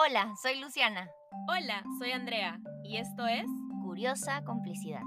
[0.00, 1.10] Hola, soy Luciana.
[1.48, 3.46] Hola, soy Andrea y esto es
[3.82, 5.00] Curiosa Complicidad.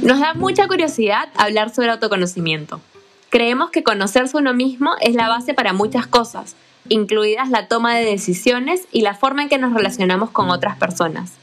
[0.00, 2.80] Nos da mucha curiosidad hablar sobre autoconocimiento.
[3.28, 6.56] Creemos que conocerse uno mismo es la base para muchas cosas,
[6.88, 11.36] incluidas la toma de decisiones y la forma en que nos relacionamos con otras personas.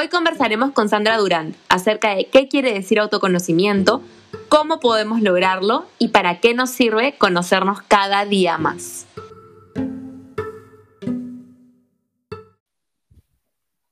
[0.00, 4.02] Hoy conversaremos con Sandra Durán acerca de qué quiere decir autoconocimiento,
[4.48, 9.06] cómo podemos lograrlo y para qué nos sirve conocernos cada día más.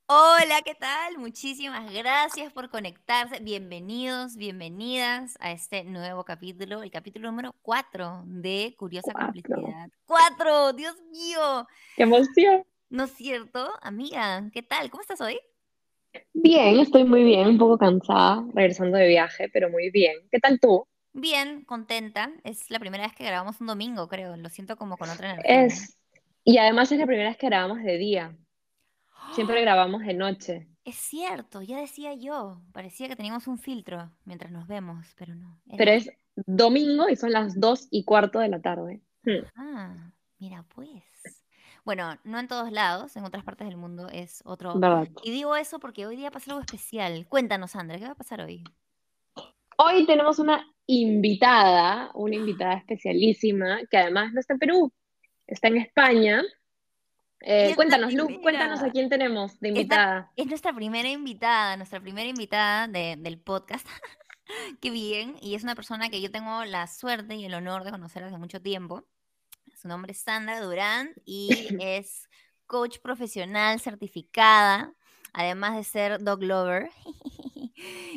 [0.07, 1.19] Hola, ¿qué tal?
[1.19, 3.41] Muchísimas gracias por conectarse.
[3.41, 9.91] Bienvenidos, bienvenidas a este nuevo capítulo, el capítulo número 4 de Curiosa Complicidad.
[10.07, 10.73] ¡Cuatro!
[10.73, 11.67] ¡Dios mío!
[11.97, 12.65] ¡Qué emoción!
[12.89, 13.69] ¿No es cierto?
[13.83, 14.91] Amiga, ¿qué tal?
[14.91, 15.39] ¿Cómo estás hoy?
[16.33, 20.17] Bien, estoy muy bien, un poco cansada, regresando de viaje, pero muy bien.
[20.31, 20.87] ¿Qué tal tú?
[21.13, 22.31] Bien, contenta.
[22.45, 24.37] Es la primera vez que grabamos un domingo, creo.
[24.37, 25.65] Lo siento como con otra energía.
[25.67, 25.97] Es,
[26.45, 28.37] y además es la primera vez que grabamos de día.
[29.35, 30.69] Siempre grabamos de noche.
[30.85, 32.63] Es cierto, ya decía yo.
[32.73, 35.61] Parecía que teníamos un filtro mientras nos vemos, pero no.
[35.67, 36.11] era- Pero es
[36.47, 39.01] domingo y son las dos y cuarto de la tarde.
[39.25, 39.45] Hmm.
[39.57, 40.89] Ah, mira pues.
[41.89, 44.79] Bueno, no en todos lados, en otras partes del mundo es otro.
[44.79, 45.09] ¿Verdad?
[45.23, 47.27] Y digo eso porque hoy día pasa algo especial.
[47.31, 48.63] Cuéntanos, Sandra, ¿qué va a pasar hoy?
[49.79, 54.93] Hoy tenemos una invitada, una invitada especialísima, que además no está en Perú,
[55.47, 56.43] está en España.
[57.41, 60.31] Eh, cuéntanos, Lu, cuéntanos a quién tenemos de invitada.
[60.37, 63.89] Es nuestra primera invitada, nuestra primera invitada de- del podcast.
[64.83, 65.37] Qué bien.
[65.41, 68.37] Y es una persona que yo tengo la suerte y el honor de conocer hace
[68.37, 69.07] mucho tiempo.
[69.81, 71.49] Su nombre es Sandra Durán y
[71.81, 72.29] es
[72.67, 74.93] coach profesional certificada,
[75.33, 76.91] además de ser dog lover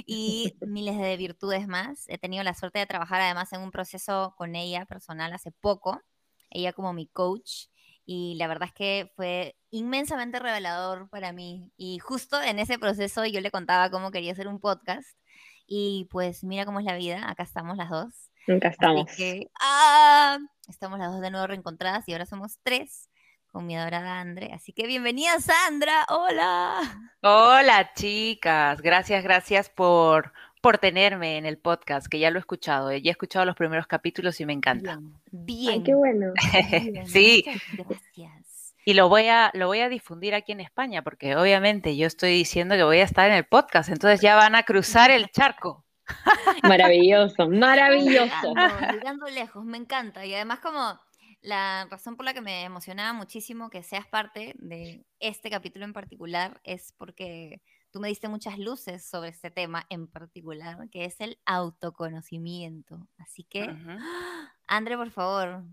[0.07, 2.05] y miles de virtudes más.
[2.07, 6.01] He tenido la suerte de trabajar además en un proceso con ella personal hace poco,
[6.49, 7.67] ella como mi coach
[8.05, 11.71] y la verdad es que fue inmensamente revelador para mí.
[11.77, 15.15] Y justo en ese proceso yo le contaba cómo quería hacer un podcast.
[15.67, 18.30] Y pues mira cómo es la vida, acá estamos las dos.
[18.47, 19.11] Nunca Así estamos.
[19.15, 20.37] que, ¡ah!
[20.67, 23.09] estamos las dos de nuevo reencontradas y ahora somos tres
[23.47, 24.51] con mi adorada Andre.
[24.53, 26.79] Así que bienvenida Sandra, hola.
[27.21, 32.91] Hola chicas, gracias, gracias por, por tenerme en el podcast, que ya lo he escuchado,
[32.91, 34.99] ya he escuchado los primeros capítulos y me encanta.
[35.31, 36.33] Bien, Ay, qué bueno.
[36.69, 37.43] bien, Sí.
[37.73, 38.73] Gracias.
[38.83, 42.31] Y lo voy a, lo voy a difundir aquí en España, porque obviamente yo estoy
[42.31, 45.85] diciendo que voy a estar en el podcast, entonces ya van a cruzar el charco.
[46.63, 48.53] Maravilloso, maravilloso.
[48.53, 50.25] Llegando, llegando lejos, me encanta.
[50.25, 50.99] Y además como
[51.41, 55.93] la razón por la que me emocionaba muchísimo que seas parte de este capítulo en
[55.93, 57.61] particular es porque
[57.91, 63.07] tú me diste muchas luces sobre este tema en particular, que es el autoconocimiento.
[63.17, 63.97] Así que, Ujú.
[64.67, 65.63] Andre, por favor,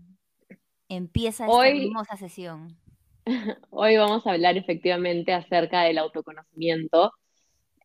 [0.89, 2.77] empieza esta Hoy- hermosa sesión.
[3.69, 7.13] Hoy vamos a hablar efectivamente acerca del autoconocimiento,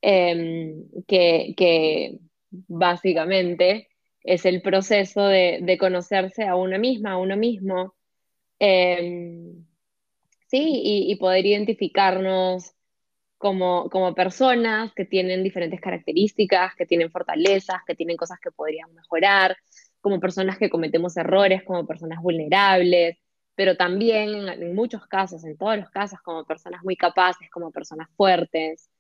[0.01, 2.19] em, que, que
[2.69, 3.89] básicamente
[4.23, 7.95] es el proceso de, conocerse a uno misma, a uno mismo,
[8.59, 9.65] em,
[10.49, 12.73] sí, y, poder identificarnos
[13.39, 18.95] como, como personas que tienen diferentes características, que tienen fortalezas, que tienen cosas que podrían
[18.95, 19.57] mejorar,
[20.01, 23.19] como personas que cometemos errores, como personas vulnerables
[23.55, 28.09] pero también en muchos casos, en todos los casos, como personas muy capaces, como personas
[28.17, 28.91] fuertes.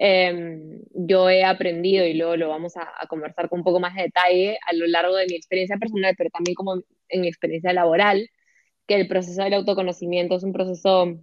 [0.00, 3.94] Eh, yo he aprendido, y luego lo vamos a, a conversar con un poco más
[3.96, 7.72] de detalle a lo largo de mi experiencia personal, pero también como en mi experiencia
[7.72, 8.28] laboral,
[8.86, 11.18] que el proceso del autoconocimiento es un proceso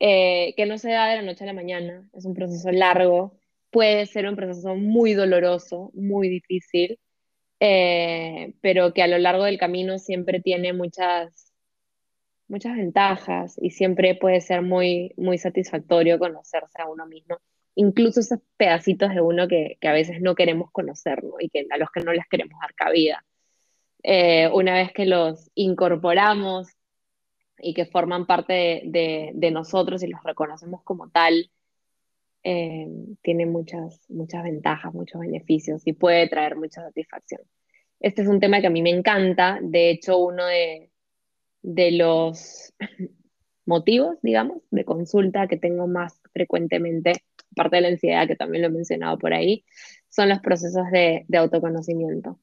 [0.00, 3.38] eh, que no se da de la noche a la mañana, es un proceso largo,
[3.70, 6.98] puede ser un proceso muy doloroso, muy difícil,
[7.60, 11.47] eh, pero que a lo largo del camino siempre tiene muchas,
[12.48, 17.38] muchas ventajas y siempre puede ser muy, muy satisfactorio conocerse a uno mismo,
[17.74, 21.34] incluso esos pedacitos de uno que, que a veces no queremos conocer, ¿no?
[21.38, 23.24] y que, a los que no les queremos dar cabida.
[24.02, 26.68] Eh, una vez que los incorporamos
[27.58, 31.50] y que forman parte de, de, de nosotros y los reconocemos como tal,
[32.44, 32.86] eh,
[33.22, 37.42] tiene muchas, muchas ventajas, muchos beneficios y puede traer mucha satisfacción.
[38.00, 40.87] Este es un tema que a mí me encanta, de hecho uno de,
[41.62, 42.72] de los
[43.66, 47.12] motivos, digamos, de consulta que tengo más frecuentemente,
[47.52, 49.64] aparte de la ansiedad, que también lo he mencionado por ahí,
[50.08, 52.38] son los procesos de, de autoconocimiento.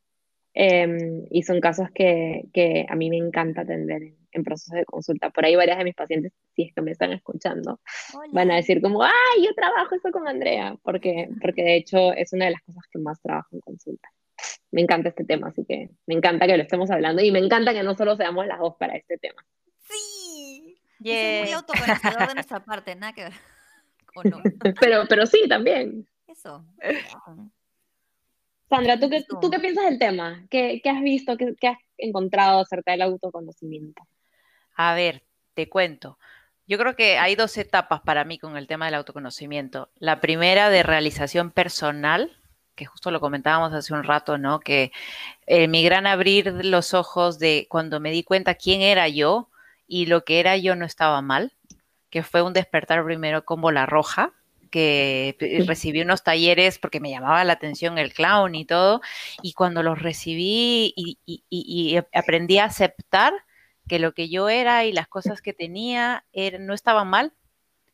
[0.53, 4.85] Eh, y son casos que, que, a mí me encanta atender en, en proceso de
[4.85, 5.29] consulta.
[5.29, 7.79] Por ahí varias de mis pacientes, si es que me están escuchando,
[8.31, 12.33] van a decir como, ay, yo trabajo eso con Andrea, porque, porque de hecho es
[12.33, 14.09] una de las cosas que más trabajo en consulta.
[14.71, 17.73] Me encanta este tema, así que me encanta que lo estemos hablando y me encanta
[17.73, 19.45] que no solo seamos las dos para este tema.
[19.87, 20.77] Sí.
[21.03, 23.33] Es muy autoconocedor de nuestra parte, nada que ver.
[24.15, 24.41] ¿O no?
[24.79, 26.07] pero, pero sí, también.
[26.27, 26.65] Eso.
[28.69, 30.45] Sandra, ¿tú qué, ¿tú qué piensas del tema?
[30.49, 34.01] ¿Qué, qué has visto, qué, qué, has encontrado acerca del autoconocimiento?
[34.75, 36.17] A ver, te cuento.
[36.67, 39.91] Yo creo que hay dos etapas para mí con el tema del autoconocimiento.
[39.95, 42.35] La primera de realización personal,
[42.75, 44.59] que justo lo comentábamos hace un rato, ¿no?
[44.59, 44.91] Que
[45.47, 49.49] eh, mi gran abrir los ojos de cuando me di cuenta quién era yo
[49.87, 51.53] y lo que era yo no estaba mal,
[52.09, 54.33] que fue un despertar primero como la roja,
[54.71, 55.37] que
[55.67, 59.01] recibí unos talleres porque me llamaba la atención el clown y todo,
[59.41, 63.33] y cuando los recibí y, aprendí a aceptar
[63.87, 66.25] que lo que yo era y las cosas que tenía
[66.59, 67.33] no estaban mal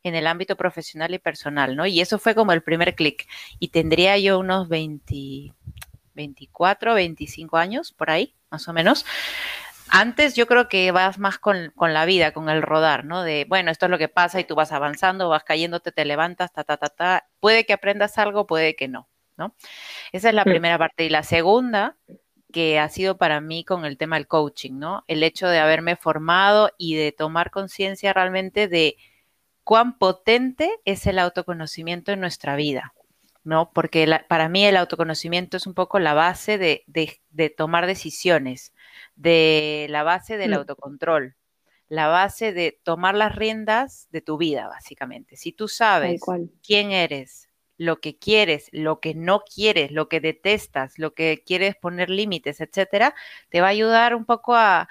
[0.04, 1.86] en el ámbito profesional y personal, ¿no?
[1.86, 3.28] Y eso fue como el primer clic.
[3.60, 5.54] Y tendría yo unos 20,
[6.16, 9.06] 24, 25 años, por ahí, más o menos.
[9.90, 13.24] Antes yo creo que vas más con, la vida, con el rodar, ¿no?
[13.24, 16.54] De, bueno, esto es lo que pasa y tú vas avanzando, vas cayéndote, te levantas,
[16.54, 17.28] ta, ta, ta, ta.
[17.42, 19.54] Puede que aprendas algo, puede que no, ¿no?
[20.14, 21.04] Esa es la primera parte.
[21.04, 21.98] Y la segunda,
[22.54, 25.04] que ha sido para mí con el tema del coaching, ¿no?
[25.08, 28.96] El hecho de haberme formado y de tomar conciencia realmente de
[29.64, 32.94] cuán potente es el autoconocimiento en nuestra vida,
[33.44, 33.72] ¿no?
[33.74, 38.74] Porque para mí el autoconocimiento es un poco la base de, de tomar decisiones
[39.16, 40.56] de la base del mm.
[40.56, 41.36] autocontrol,
[41.88, 45.36] la base de tomar las riendas de tu vida, básicamente.
[45.36, 46.22] Si tú sabes
[46.64, 51.76] quién eres, lo que quieres, lo que no quieres, lo que detestas, lo que quieres
[51.76, 53.16] poner límites, etcétera,
[53.50, 54.88] te va a ayudar un poco a,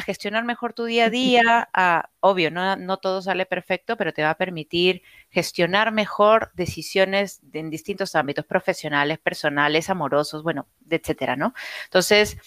[0.00, 1.68] gestionar mejor tu día a día.
[1.72, 7.40] A, obvio, no, no, todo sale perfecto, pero te va a permitir gestionar mejor decisiones
[7.52, 11.54] en distintos ámbitos profesionales, personales, amorosos, bueno, etcétera, ¿no?
[11.84, 12.38] Entonces,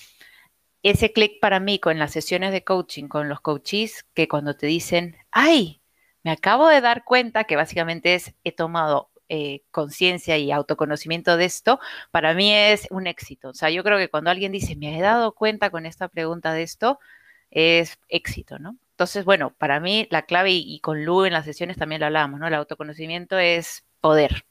[0.84, 4.68] ese clic para mí con las sesiones de coaching, con los coaches, que cuando te
[4.68, 5.82] dicen, ay,
[6.24, 11.46] me acabo de dar cuenta que básicamente es, he tomado eh, conciencia y autoconocimiento de
[11.46, 11.80] esto,
[12.12, 13.50] para mí es un éxito.
[13.50, 16.54] O sea, yo creo que cuando alguien dice, me he dado cuenta con esta pregunta
[16.54, 17.00] de esto,
[17.52, 18.78] es éxito, ¿no?
[18.92, 22.40] Entonces, bueno, para mí la clave, y, con Lu en las sesiones también lo hablábamos,
[22.40, 22.48] ¿no?
[22.48, 24.46] El autoconocimiento es poder.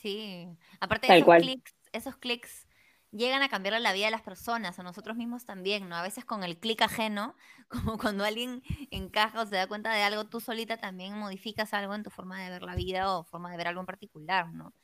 [0.00, 0.48] Sí,
[0.80, 2.66] aparte de esos clics, esos clics
[3.12, 5.96] llegan a cambiar la vida de las personas, a nosotros mismos también, ¿no?
[5.96, 7.36] A veces con el clic ajeno,
[7.68, 11.94] como cuando alguien encaja o se da cuenta de algo, tú solita también modificas algo
[11.94, 14.74] en tu forma de ver la vida o forma de ver algo en particular, ¿no?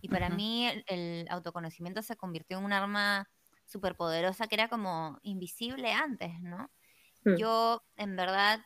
[0.00, 3.28] Y para mí el, autoconocimiento se convirtió en un arma
[3.66, 6.70] súper poderosa que era como invisible antes, ¿no?
[7.24, 7.36] Mm.
[7.36, 8.60] Yo, en verdad,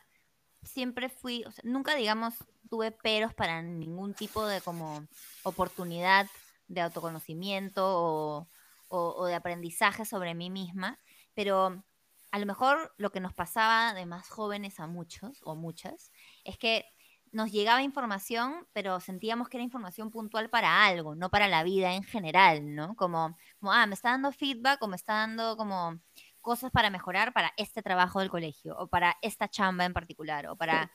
[0.63, 2.35] siempre fui, o sea, nunca, digamos,
[2.69, 5.05] tuve peros para ningún tipo de como
[5.43, 6.27] oportunidad
[6.67, 8.47] de autoconocimiento o
[8.91, 10.99] o, de aprendizaje sobre mí misma,
[11.33, 11.83] pero
[12.31, 16.11] a lo mejor lo que nos pasaba de más jóvenes a muchos o muchas
[16.43, 16.85] es que
[17.31, 21.93] nos llegaba información, pero sentíamos que era información puntual para algo, no para la vida
[21.93, 22.95] en general, ¿no?
[22.95, 25.99] Como, como, ah, me está dando feedback o me está dando como
[26.41, 30.55] cosas para mejorar para este trabajo del colegio o para esta chamba en particular o
[30.55, 30.91] para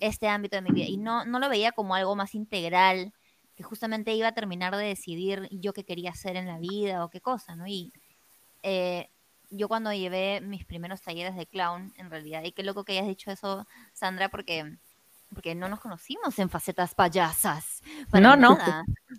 [0.00, 0.86] este ámbito de mi vida.
[0.86, 3.12] Y no, no lo veía como algo más integral
[3.56, 7.10] que justamente iba a terminar de decidir yo qué quería hacer en la vida o
[7.10, 7.66] qué cosa, ¿no?
[7.66, 7.92] Y
[8.62, 9.10] eh,
[9.50, 13.08] yo cuando llevé mis primeros talleres de clown, en realidad, y qué loco que hayas
[13.08, 14.78] dicho eso, Sandra, porque
[15.34, 17.82] porque no nos conocimos en facetas payasas.
[18.12, 18.58] No, no.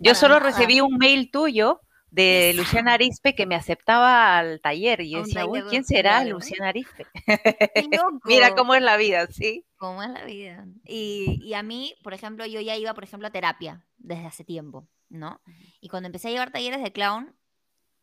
[0.00, 1.80] Yo solo recibí un mail tuyo
[2.12, 6.68] de Luciana Arispe que me aceptaba al taller y yo decía, uy, ¿quién será Luciana
[6.68, 7.06] Arispe?
[8.24, 9.64] Mira cómo es la vida, ¿sí?
[9.78, 10.66] Cómo es la vida.
[10.84, 14.44] Y, y, a mí, por ejemplo, yo ya iba, por ejemplo, a terapia desde hace
[14.44, 15.40] tiempo, ¿no?
[15.80, 17.34] Y cuando empecé a llevar talleres de clown,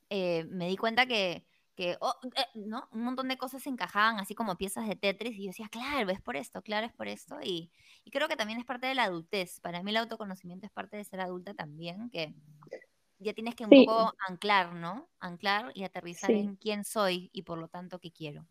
[0.10, 1.46] eh, me di cuenta que,
[1.79, 2.89] que oh, eh, ¿no?
[2.91, 6.12] Un montón de cosas se encajaban así como piezas de Tetris y yo decía, claro,
[6.12, 7.38] es por esto, claro, es por esto.
[7.41, 7.71] Y,
[8.03, 9.62] y creo que también es parte de la adultez.
[9.62, 12.33] Para mí el autoconocimiento es parte de ser adulta también, que
[13.19, 15.07] ya tienes que un poco anclar, ¿no?
[15.21, 18.45] Anclar y aterrizar en quién soy y por lo tanto qué quiero.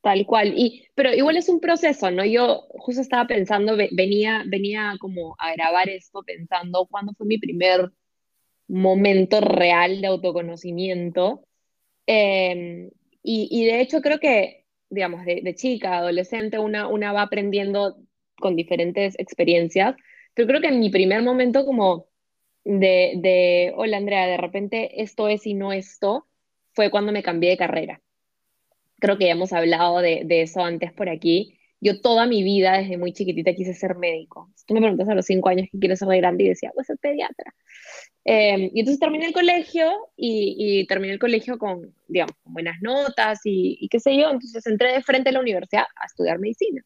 [0.00, 0.54] Tal cual.
[0.56, 2.24] Y, pero igual es un proceso, ¿no?
[2.24, 7.92] Yo justo estaba pensando, venía, venía como a grabar esto pensando cuándo fue mi primer
[8.68, 11.44] momento real de autoconocimiento.
[12.06, 12.90] Em,
[13.22, 17.96] y, de hecho creo que, digamos, de, chica, adolescente, una, una va aprendiendo
[18.38, 19.96] con diferentes experiencias,
[20.34, 22.08] pero creo que en mi primer momento como
[22.64, 26.26] de, de, hola Andrea, de repente esto es y no esto,
[26.74, 28.02] fue cuando me cambié de carrera
[29.04, 31.58] creo que ya hemos hablado de, de eso antes por aquí.
[31.84, 34.50] Yo toda mi vida, desde muy chiquitita, quise ser médico.
[34.54, 36.72] Si tú me preguntas a los cinco años qué quiero ser de grande, y decía,
[36.74, 37.54] voy a ser pediatra.
[38.24, 42.76] Eh, y entonces terminé el colegio y, y, terminé el colegio con, digamos, con buenas
[42.80, 44.30] notas y, y, qué sé yo.
[44.30, 46.82] Entonces entré de frente a la universidad a estudiar medicina.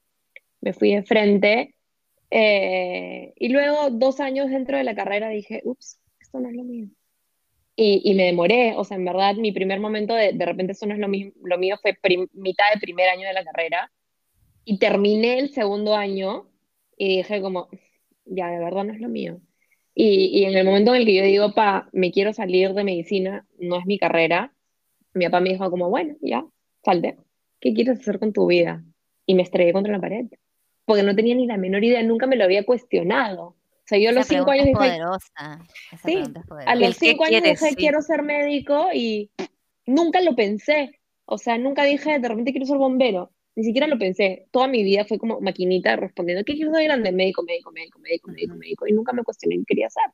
[0.61, 1.77] Me fui de frente
[2.33, 6.65] eh, y luego dos años dentro de la carrera dije, ups, esto no es lo
[6.65, 6.89] mío.
[7.77, 10.87] Y, y, me demoré, o sea, en verdad mi primer momento de, de repente esto
[10.87, 11.97] no es lo, mío, lo mío fue
[12.33, 13.93] mitad de primer año de la carrera
[14.69, 16.47] y terminé el segundo año
[16.99, 17.71] y dije como,
[18.27, 19.41] ya, de verdad no es lo mío.
[19.95, 22.85] Y, y, en el momento en el que yo digo, pa, me quiero salir de
[22.85, 24.53] medicina, no es mi carrera,
[25.15, 26.45] mi papá me dijo como, bueno, ya,
[26.85, 27.17] salte,
[27.61, 28.85] ¿qué quieres hacer con tu vida?
[29.25, 30.27] Y me estrellé contra la pared,
[30.85, 33.45] porque no tenía ni la menor idea, nunca me lo había cuestionado.
[33.45, 35.65] O sea, yo a los cinco años dije, poderosa.
[35.93, 36.23] Esa sí,
[36.67, 37.77] a los cinco años quieres, dije, sí.
[37.77, 39.31] quiero ser médico y
[39.87, 41.01] nunca lo pensé.
[41.25, 43.33] O sea, nunca dije, de repente quiero ser bombero.
[43.59, 44.47] Ni siquiera lo pensé.
[44.53, 47.11] Toda mi vida fue como maquinita respondiendo, ¿qué quiero ser grande?
[47.11, 48.87] Médico, médico, médico, médico, médico, médico.
[48.87, 50.05] Y nunca me cuestioné qué quería hacer.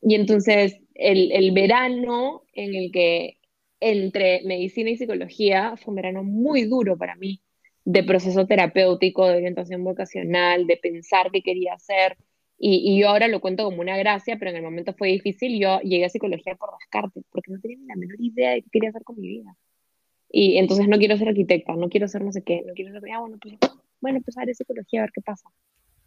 [0.00, 3.36] Y entonces el, el verano en el que
[3.80, 7.42] entre medicina y psicología fue un verano muy duro para mí,
[7.84, 12.16] de proceso terapéutico, de orientación vocacional, de pensar qué quería hacer.
[12.58, 15.60] Y, y yo ahora lo cuento como una gracia, pero en el momento fue difícil.
[15.60, 18.70] Yo llegué a psicología por descarte, porque no tenía ni la menor idea de qué
[18.72, 19.54] quería hacer con mi vida.
[20.32, 23.02] Y entonces no quiero ser arquitecta, no quiero ser no sé qué, no quiero ser,
[23.12, 23.58] ah, bueno, pues,
[24.00, 25.48] bueno, pues haré psicología a ver qué pasa.
[25.48, 25.54] Me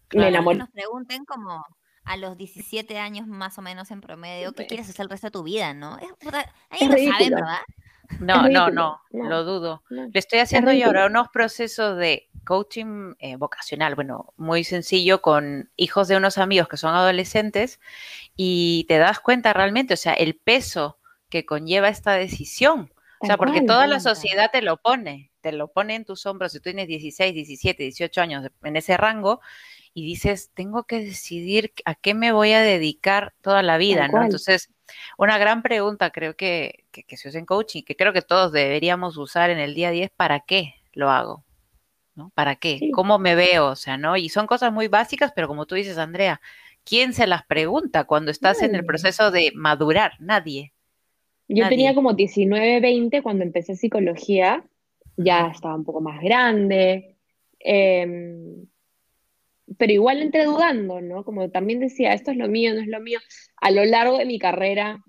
[0.09, 0.25] Claro.
[0.25, 0.57] que enamoré.
[0.59, 1.65] nos pregunten como
[2.05, 4.67] a los 17 años más o menos en promedio, ¿qué Sí.
[4.69, 5.97] quieres hacer el resto de tu vida, no?
[5.97, 6.33] Es, Es
[6.69, 7.29] ahí no saben.
[7.35, 7.57] ¿verdad?
[8.19, 9.29] No, no, no, No.
[9.29, 9.83] lo dudo.
[9.89, 10.03] No.
[10.11, 10.99] Le estoy haciendo yo ridículo.
[11.01, 16.67] ahora unos procesos de coaching eh, vocacional, bueno, muy sencillo con hijos de unos amigos
[16.67, 17.79] que son adolescentes
[18.35, 20.99] y te das cuenta realmente, o sea, el peso
[21.29, 22.91] que conlleva esta decisión.
[23.23, 26.51] O sea, porque toda la sociedad te lo pone, te lo pone en tus hombros
[26.51, 29.39] si tú tienes 16, 17, 18 años en ese rango
[29.93, 34.23] y dices, tengo que decidir a qué me voy a dedicar toda la vida, ¿no?
[34.23, 34.71] Entonces,
[35.17, 38.51] una gran pregunta creo que, que, que se usa en coaching, que creo que todos
[38.51, 41.45] deberíamos usar en el día a día es ¿para qué lo hago?
[42.15, 42.31] ¿No?
[42.35, 42.77] ¿Para qué?
[42.79, 42.91] Sí.
[42.91, 43.67] ¿Cómo me veo?
[43.67, 44.17] O sea, ¿no?
[44.17, 46.41] Y son cosas muy básicas, pero como tú dices, Andrea,
[46.83, 50.13] ¿quién se las pregunta cuando estás en el proceso de madurar?
[50.19, 50.73] Nadie.
[51.55, 54.65] Yo tenía como 19, 20 cuando empecé psicología,
[55.17, 57.17] ya estaba un poco más grande,
[57.59, 58.65] em,
[59.77, 61.23] pero igual entré dudando, ¿no?
[61.23, 63.19] Como también decía, esto es lo mío, no es lo mío.
[63.57, 65.03] A lo largo de mi carrera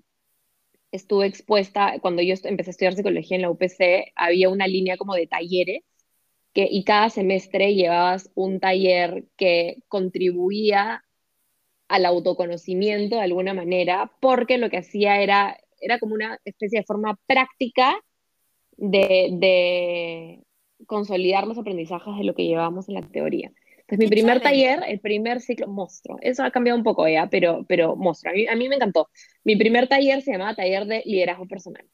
[0.91, 5.13] estuve expuesta, cuando yo empecé a estudiar psicología en la UPC, había una línea como
[5.15, 5.83] de talleres,
[6.53, 11.03] que, y cada semestre llevabas un taller que contribuía
[11.87, 16.85] al autoconocimiento de alguna manera, porque lo que hacía era, era como una especie de
[16.85, 17.95] forma práctica
[18.77, 20.43] de, de
[20.85, 23.51] consolidar los aprendizajes de lo que llevábamos en la teoría.
[23.87, 27.65] Entonces, mi primer taller, el primer ciclo, monstruo, eso ha cambiado un poco ya, pero,
[27.67, 29.09] pero monstruo, a mí, a mí me encantó.
[29.43, 31.85] Mi primer taller se llamaba Taller de Liderazgo Personal.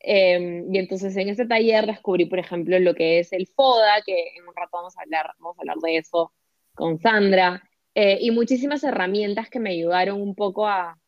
[0.00, 4.36] Eh, y entonces en ese taller descubrí, por ejemplo, lo que es el FODA, que
[4.36, 6.32] en un rato vamos a hablar, vamos a hablar de eso
[6.74, 7.62] con Sandra,
[7.94, 10.98] eh, y muchísimas herramientas que me ayudaron un poco a,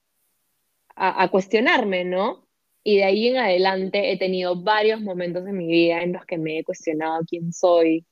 [0.99, 2.47] a, cuestionarme, ¿no?
[2.83, 6.38] Y de ahí en adelante he tenido varios momentos en mi vida en los que
[6.38, 8.07] me he cuestionado quién soy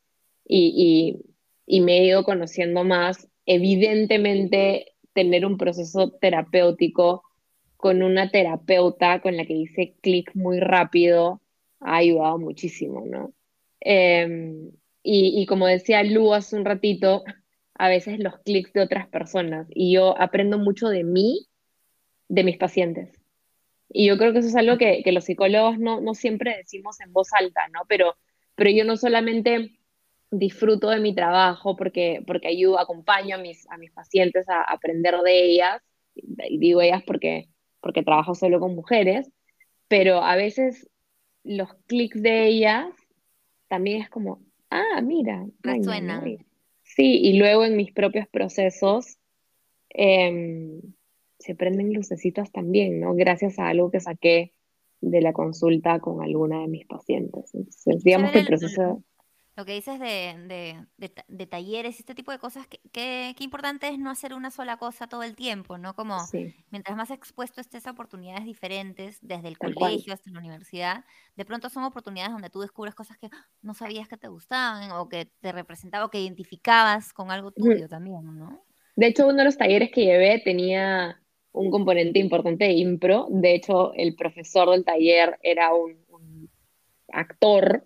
[0.44, 1.18] y,
[1.68, 3.28] me he ido conociendo más.
[3.46, 7.22] Evidentemente, tener un proceso terapéutico
[7.76, 11.40] con una terapeuta con la que hice clic muy rápido
[11.80, 13.32] ha ayudado muchísimo, ¿no?
[13.80, 14.70] Eh,
[15.02, 17.22] y, y como decía Lu hace un ratito,
[17.74, 21.46] a veces los clics de otras personas y yo aprendo mucho de mí,
[22.28, 23.20] de mis pacientes.
[23.88, 27.00] Y yo creo que eso es algo que, que los psicólogos no, no, siempre decimos
[27.00, 27.82] en voz alta, ¿no?
[27.88, 28.16] Pero,
[28.54, 29.78] pero yo no solamente
[30.30, 35.16] disfruto de mi trabajo porque, porque ayudo, acompaño a mis, a mis pacientes a aprender
[35.18, 35.82] de ellas,
[36.14, 37.48] y digo ellas porque,
[37.80, 39.30] porque trabajo solo con mujeres,
[39.88, 40.88] pero a veces
[41.44, 42.88] los clics de ellas
[43.68, 46.24] también es como, ah, mira, resuenan.
[46.24, 46.44] Ay, ¿no?
[46.82, 49.18] Sí, y luego en mis propios procesos
[49.90, 50.80] eh,
[51.46, 53.14] se prenden lucecitas también, ¿no?
[53.14, 54.52] Gracias a algo que saqué
[55.00, 57.54] de la consulta con alguna de mis pacientes.
[57.54, 59.04] Entonces, digamos que el proceso...
[59.54, 63.34] Lo que dices de, de, de, de talleres y este tipo de cosas, que, que,
[63.38, 65.94] que, importante es no hacer una sola cosa todo el tiempo, ¿no?
[65.94, 66.54] Como sí.
[66.70, 70.14] mientras más expuesto estés a oportunidades diferentes, desde el Tal colegio cual.
[70.14, 71.04] hasta la universidad,
[71.36, 73.30] de pronto son oportunidades donde tú descubres cosas que
[73.62, 77.86] no sabías que te gustaban o que te representaban o que identificabas con algo tuyo
[77.86, 77.88] mm.
[77.88, 78.62] también, ¿no?
[78.96, 81.18] De hecho, uno de los talleres que llevé tenía
[81.56, 83.26] un componente importante de impro.
[83.30, 86.50] De hecho, el profesor del taller era un, un
[87.08, 87.84] actor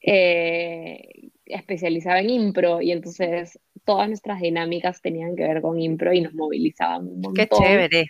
[0.00, 6.20] eh, especializaba en impro y entonces todas nuestras dinámicas tenían que ver con impro y
[6.20, 7.34] nos movilizaban un montón.
[7.34, 8.06] Qué chévere.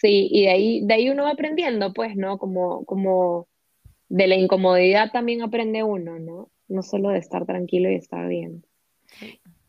[0.00, 2.38] Sí, y de ahí, de ahí uno va aprendiendo, pues, ¿no?
[2.38, 3.48] Como, como
[4.08, 6.50] de la incomodidad también aprende uno, ¿no?
[6.68, 8.64] No solo de estar tranquilo y estar bien.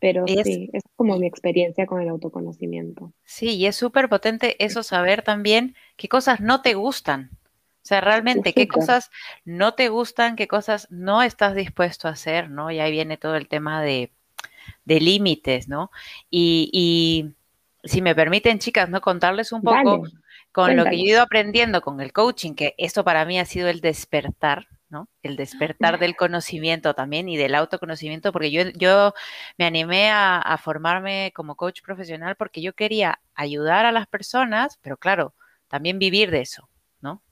[0.02, 3.12] Pero sí, es como mi experiencia con el autoconocimiento.
[3.24, 7.30] Sí, y es súper potente eso saber también qué cosas no te gustan.
[7.32, 9.12] O sea, realmente, qué cosas
[9.44, 12.72] no te gustan, qué cosas no estás dispuesto a hacer, ¿no?
[12.72, 14.10] Y ahí viene todo el tema de,
[14.84, 15.92] límites, ¿no?
[16.28, 17.30] Y,
[17.84, 19.00] si me permiten, chicas, ¿no?
[19.00, 20.02] Contarles un poco
[20.50, 23.44] con lo que yo he ido aprendiendo con el coaching, que esto para mí ha
[23.44, 24.66] sido el despertar,
[25.22, 29.14] el despertar del conocimiento también y del autoconocimiento, porque yo, yo
[29.58, 34.96] me animé a, formarme como coach profesional porque yo quería ayudar a las personas, pero
[34.96, 35.34] claro,
[35.68, 36.68] también vivir de eso,
[37.00, 37.14] ¿no?
[37.14, 37.22] O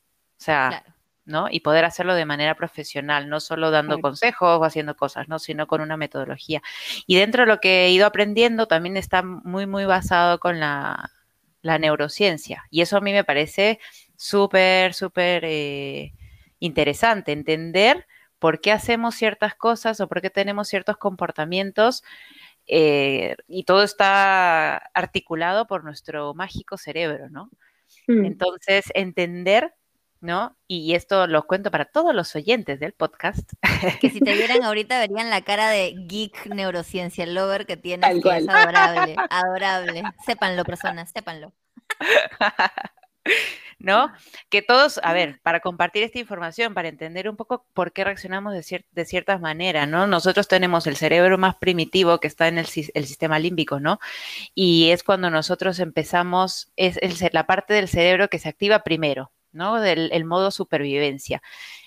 [0.43, 0.85] sea,
[1.25, 1.49] ¿no?
[1.50, 5.38] Y poder hacerlo de manera profesional, no solo dando consejos o haciendo cosas, ¿no?
[5.38, 6.62] Sino con una metodología.
[7.07, 11.11] Y dentro de lo que he ido aprendiendo también está muy, muy basado con la,
[11.62, 12.64] neurociencia.
[12.71, 13.79] Y eso a mí me parece
[14.17, 15.45] súper, súper...
[15.45, 16.14] Eh,
[16.61, 18.07] interesante, entender
[18.38, 22.02] por qué hacemos ciertas cosas o por qué tenemos ciertos comportamientos
[22.67, 27.50] eh, y todo está articulado por nuestro mágico cerebro, ¿no?
[28.07, 28.25] Mm.
[28.25, 29.75] Entonces, entender,
[30.21, 30.57] ¿no?
[30.69, 33.50] Y esto lo cuento para todos los oyentes del podcast.
[34.00, 38.37] Que si te vieran ahorita verían la cara de geek neurociencia lover que tienes, que
[38.37, 40.02] es adorable, adorable.
[40.25, 41.52] Sépanlo, personas, sépanlo.
[43.81, 44.13] ¿no?
[44.51, 48.53] Que todos, a ver, para compartir esta información, para entender un poco por qué reaccionamos
[48.53, 50.07] de, de ciertas maneras, ¿no?
[50.07, 53.99] Nosotros tenemos el cerebro más primitivo que está en el, sistema límbico, ¿no?
[54.55, 56.99] Y es cuando nosotros empezamos, es
[57.33, 59.81] la parte del cerebro que se activa primero, ¿no?
[59.81, 61.43] Del el modo supervivencia.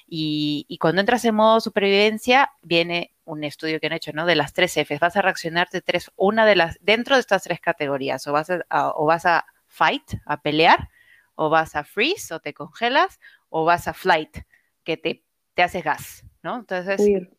[0.08, 4.26] Y, y, cuando entras en modo supervivencia, viene un estudio que han hecho, ¿no?
[4.26, 5.00] De las tres Fs.
[5.00, 8.50] Vas a reaccionar de tres, una de las, dentro de estas tres categorías, o vas
[8.70, 10.90] o vas a fight, a pelear,
[11.36, 14.40] o vas a freeze o te congelas o vas a flight,
[14.84, 16.58] que te, te haces gas, ¿no?
[16.58, 17.38] Entonces, huir.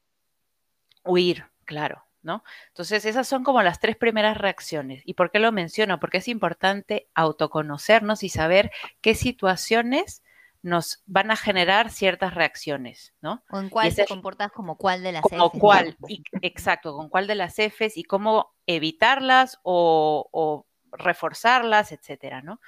[1.04, 2.42] Huir, claro, ¿no?
[2.68, 5.02] Entonces, esas son como las tres primeras reacciones.
[5.04, 6.00] ¿Y por qué lo menciono?
[6.00, 10.22] Porque es importante autoconocernos y saber qué situaciones
[10.64, 13.44] nos van a generar ciertas reacciones, ¿no?
[13.50, 15.94] O en cuál te comportas como cuál de las como cuál,
[16.40, 22.62] exacto, con cuál de las Fs y cómo evitarlas o, o reforzarlas, etcétera, ¿no?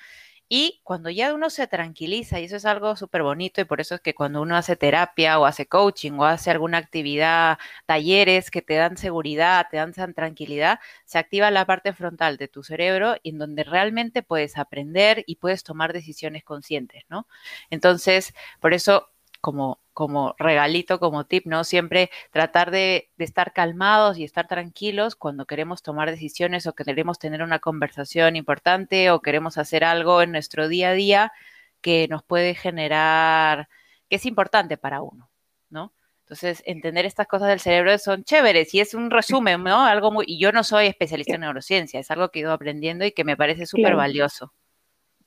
[0.48, 3.96] Y cuando ya uno se tranquiliza, y eso es algo súper bonito, y por eso
[3.96, 8.62] es que cuando uno hace terapia o hace coaching o hace alguna actividad, talleres que
[8.62, 13.38] te dan seguridad, te dan tranquilidad, se activa la parte frontal de tu cerebro en
[13.38, 17.26] donde realmente puedes aprender y puedes tomar decisiones conscientes, ¿no?
[17.70, 21.64] Entonces, por eso como, como regalito, como tip, ¿no?
[21.64, 27.42] Siempre tratar de, estar calmados y estar tranquilos cuando queremos tomar decisiones o queremos tener
[27.42, 31.32] una conversación importante o queremos hacer algo en nuestro día a día
[31.80, 33.68] que nos puede generar,
[34.08, 35.30] que es importante para uno,
[35.70, 35.92] ¿no?
[36.26, 39.84] Entonces, entender estas cosas del cerebro son chéveres y es un resumen, ¿no?
[39.84, 43.04] Algo muy, y yo no soy especialista en neurociencia, es algo que he ido aprendiendo
[43.04, 44.52] y que me parece súper valioso.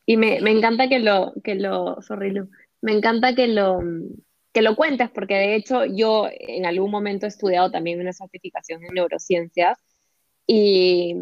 [0.05, 2.33] Y me, me, encanta que lo, que lo, sorry
[2.81, 3.79] me encanta que lo,
[4.53, 8.83] que lo cuentes, porque de hecho yo en algún momento he estudiado también una certificación
[8.83, 9.77] en neurociencias
[10.47, 11.15] y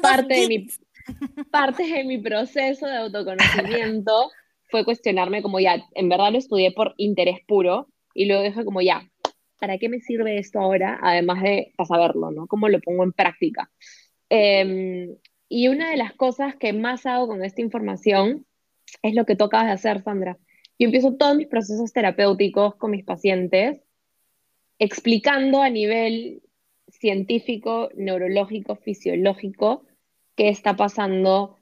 [0.00, 0.66] parte de, mi,
[1.50, 4.30] parte de mi proceso de autoconocimiento
[4.70, 8.80] fue cuestionarme como ya, en verdad lo estudié por interés puro y luego dije como
[8.80, 9.08] ya,
[9.58, 10.98] ¿para qué me sirve esto ahora?
[11.02, 12.46] Además de para saberlo, ¿no?
[12.46, 13.70] ¿Cómo lo pongo en práctica?
[14.28, 15.16] Em,
[15.48, 18.46] y una de las cosas que más hago con esta información
[19.02, 20.38] es lo que tocas de hacer, Sandra,
[20.78, 23.80] yo empiezo todos mis procesos terapéuticos con mis pacientes
[24.78, 26.42] explicando a nivel
[26.88, 29.84] científico, neurológico, fisiológico,
[30.36, 31.58] qué está pasando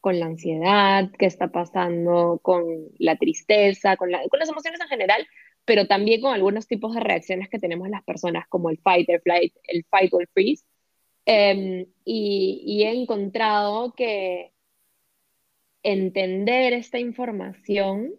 [0.00, 2.64] con la ansiedad, qué está pasando con
[2.98, 5.26] la tristeza, con, las emociones en general,
[5.64, 9.20] pero también con algunos tipos de reacciones que tenemos las personas, como el fight or
[9.22, 10.64] flight, el fight or freeze.
[11.24, 14.52] Em, y he encontrado que
[15.82, 18.14] entender esta información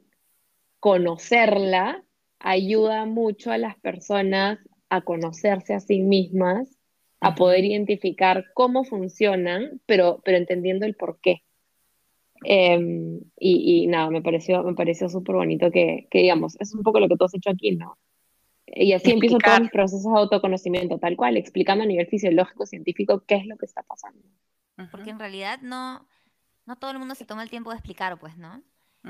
[0.83, 2.03] conocerla
[2.39, 6.77] ayuda mucho a las personas a conocerse a sí mismas,
[7.21, 11.41] a poder identificar cómo funcionan, pero, pero entendiendo el por qué.
[12.43, 17.07] Em, y, nada, me pareció, me pareció súper bonito que, digamos, es un poco lo
[17.07, 17.97] que tú has hecho aquí, ¿no?
[18.67, 23.23] Y así empiezo todos mis procesos de autoconocimiento, tal cual, explicando a nivel fisiológico, científico,
[23.25, 24.21] qué es lo que está pasando.
[24.91, 26.09] Porque en realidad no,
[26.65, 28.61] no todo el mundo se toma el tiempo de explicar, pues, ¿no?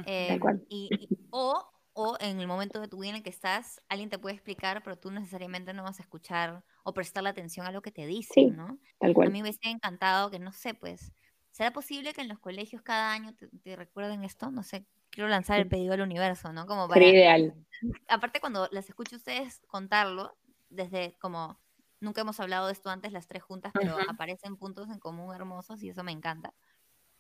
[0.04, 4.10] Eh, y, o o en el momento de tu vida en el que estás, alguien
[4.10, 7.84] te puede explicar, pero tú necesariamente no vas a escuchar o prestarle atención a lo
[7.84, 8.80] que te dicen, Sí, ¿no?
[9.00, 9.30] Tal A cual.
[9.30, 11.14] mí me hubiese encantado que, no sé, pues,
[11.52, 14.50] ¿será posible que en los colegios cada año te, te recuerden esto?
[14.52, 16.66] No sé, quiero lanzar el pedido al universo, ¿no?
[16.66, 17.54] Como Sería para, ideal.
[18.08, 20.38] aparte cuando las escucho a ustedes contarlo,
[20.70, 21.62] desde como,
[22.00, 24.08] nunca hemos hablado de esto antes las tres juntas, pero Ujú.
[24.08, 26.56] aparecen puntos en común hermosos y eso me encanta.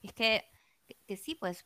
[0.01, 0.45] Es que,
[0.87, 1.65] que, que sí, pues,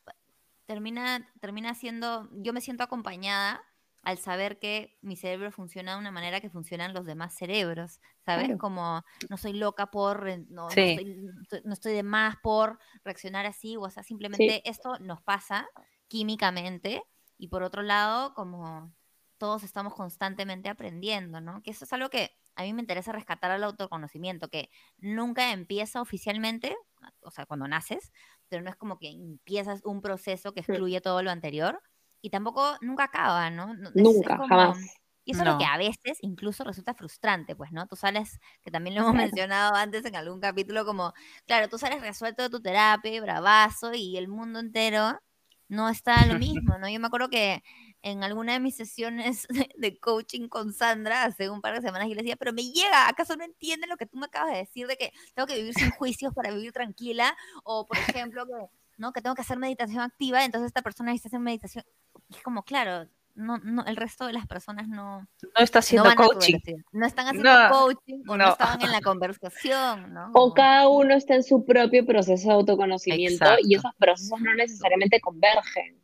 [0.67, 3.63] termina, termina siendo, yo me siento acompañada
[4.03, 8.47] al saber que mi cerebro funciona de una manera que funcionan los demás cerebros, ¿sabes?
[8.47, 8.57] Claro.
[8.57, 10.95] Como no soy loca por, eh, no, Sí.
[11.35, 15.67] no estoy- no estoy de más por reaccionar así, o sea, simplemente esto nos pasa
[16.07, 17.03] químicamente
[17.37, 18.93] y por otro lado, como
[19.37, 21.61] todos estamos constantemente aprendiendo, ¿no?
[21.63, 26.01] Que eso es algo que a mí me interesa rescatar al autoconocimiento, que nunca empieza
[26.01, 26.75] oficialmente,
[27.21, 28.11] o sea, cuando naces,
[28.49, 31.81] pero no es como que empiezas un proceso que excluye todo lo anterior
[32.21, 33.73] y tampoco nunca acaba, ¿no?
[33.75, 34.77] No- es- es Nunca, como- jamás.
[35.25, 37.85] Y eso es lo que a veces incluso resulta frustrante, pues, ¿no?
[37.87, 39.27] Tú sales, que también lo hemos Claro.
[39.27, 41.13] mencionado antes en algún capítulo, como,
[41.45, 45.19] claro, tú sales resuelto de tu terapia, bravazo, y el mundo entero
[45.67, 46.89] no está lo mismo, ¿no?
[46.89, 47.63] Yo me acuerdo que
[48.01, 52.15] en alguna de mis sesiones de, coaching con Sandra hace un par de semanas yo
[52.15, 54.87] le decía, pero me llega, ¿acaso no entienden lo que tú me acabas de decir
[54.87, 57.35] de que tengo que vivir sin juicios para vivir tranquila?
[57.63, 58.53] O, por ejemplo, que,
[58.97, 59.11] ¿no?
[59.11, 61.85] que tengo que hacer meditación activa, entonces esta persona necesita hacer meditación.
[62.29, 65.27] Y es como, claro, no, no, el resto de las personas no, No
[65.63, 66.55] está no haciendo tu coaching.
[66.91, 68.45] No están haciendo No, coaching o no.
[68.45, 68.51] no.
[68.51, 70.31] estaban en la conversación, ¿no?
[70.33, 73.89] O cada uno está en su propio proceso de autoconocimiento y Exacto.
[73.89, 76.01] esos procesos no necesariamente convergen.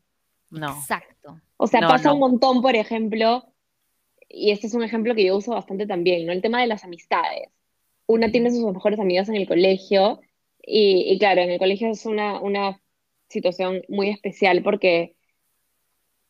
[0.50, 0.78] No.
[0.78, 1.42] Exacto.
[1.58, 2.14] O sea, No, pasa no.
[2.16, 3.46] un montón, por ejemplo,
[4.30, 6.32] y este es un ejemplo que yo uso bastante también, ¿no?
[6.32, 7.50] El tema de las amistades.
[8.06, 10.22] Una tiene sus mejores amigas en el colegio
[10.62, 12.80] y, y claro, en el colegio es una, una
[13.30, 15.16] situación muy especial porque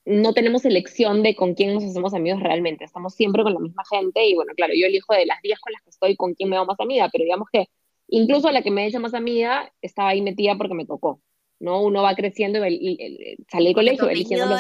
[0.06, 2.84] no tenemos elección de con quién nos hacemos amigos realmente.
[2.84, 5.72] Estamos siempre con la misma gente y bueno, claro, yo elijo de las 10 con
[5.74, 7.68] las que estoy con quién me hago más amiga, pero digamos que
[8.08, 11.22] incluso la que me he hecho más amiga estaba ahí metida porque me tocó,
[11.60, 11.82] ¿no?
[11.82, 14.56] Uno va creciendo y, y- y- sale del colegio eligiendo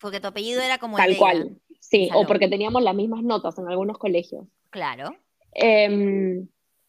[0.00, 1.36] porque tu apellido era como Tal cual,
[1.68, 1.76] ella.
[1.78, 4.46] sí, o porque teníamos las mismas notas en algunos colegios.
[4.70, 5.14] Claro.
[5.54, 6.42] Eh,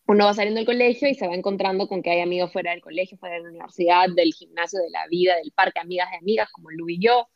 [0.08, 2.82] uno va saliendo del colegio y se va encontrando con que hay amigos fuera del
[2.82, 6.50] colegio, fuera de la universidad, del gimnasio, de la vida, del parque, amigas de amigas,
[6.52, 7.30] como Lu y yo.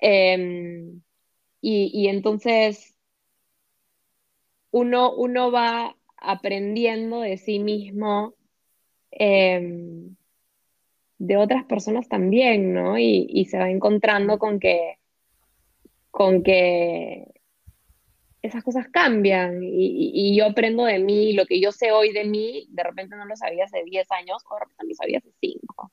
[0.00, 0.92] Eh,
[1.60, 2.96] y, y entonces
[4.72, 8.34] uno, uno va aprendiendo de sí mismo,
[9.12, 9.60] eh,
[11.18, 12.96] de otras personas también, ¿no?
[12.98, 14.98] Y, y se va encontrando con que,
[16.10, 17.26] con que
[18.42, 22.24] esas cosas cambian y, y- yo aprendo de mí, lo que yo sé hoy de
[22.24, 25.32] mí, de repente no lo sabía hace 10 años, o de repente lo sabía hace
[25.40, 25.90] 5.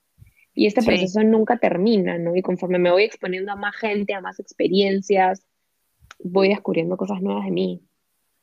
[0.54, 0.86] Y este Sí.
[0.88, 2.36] proceso nunca termina, ¿no?
[2.36, 5.46] Y conforme me voy exponiendo a más gente, a más experiencias,
[6.20, 7.82] voy descubriendo cosas nuevas de mí,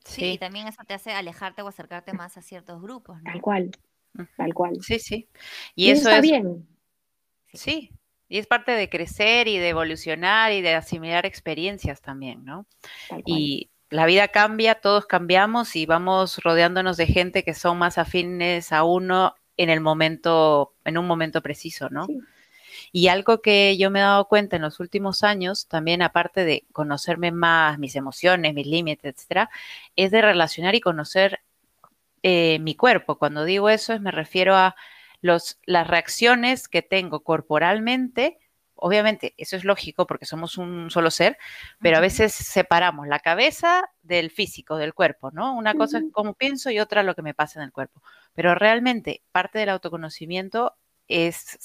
[0.06, 0.26] Sí.
[0.34, 3.32] y también eso te hace alejarte o acercarte más a ciertos grupos, ¿no?
[3.32, 3.72] tal cual,
[4.38, 4.78] tal cual.
[4.82, 5.30] sí, sí.
[5.76, 6.67] Y Y eso eso está es, bien,
[7.54, 7.91] sí,
[8.28, 12.67] y es parte de crecer y de evolucionar y de asimilar experiencias también, ¿no?
[13.26, 18.72] Y la vida cambia, todos cambiamos y vamos rodeándonos de gente que son más afines
[18.72, 22.06] a uno en el momento, en un momento preciso, ¿no?
[22.06, 22.19] Sí.
[22.93, 26.65] Y algo que yo me he dado cuenta en los últimos años, también aparte de
[26.72, 29.50] conocerme más, mis emociones, mis límites, etcétera,
[29.98, 31.41] es de relacionar y conocer
[32.24, 33.17] eh, mi cuerpo.
[33.17, 34.76] Cuando digo eso, es, me refiero a
[35.22, 38.38] los, las reacciones que tengo corporalmente.
[38.76, 41.38] Obviamente, eso es lógico porque somos un solo ser,
[41.82, 45.54] pero a veces separamos la cabeza del físico, del cuerpo, ¿no?
[45.54, 48.02] Una cosa es cómo pienso y otra lo que me pasa en el cuerpo.
[48.39, 50.78] Pero realmente parte del autoconocimiento
[51.10, 51.58] es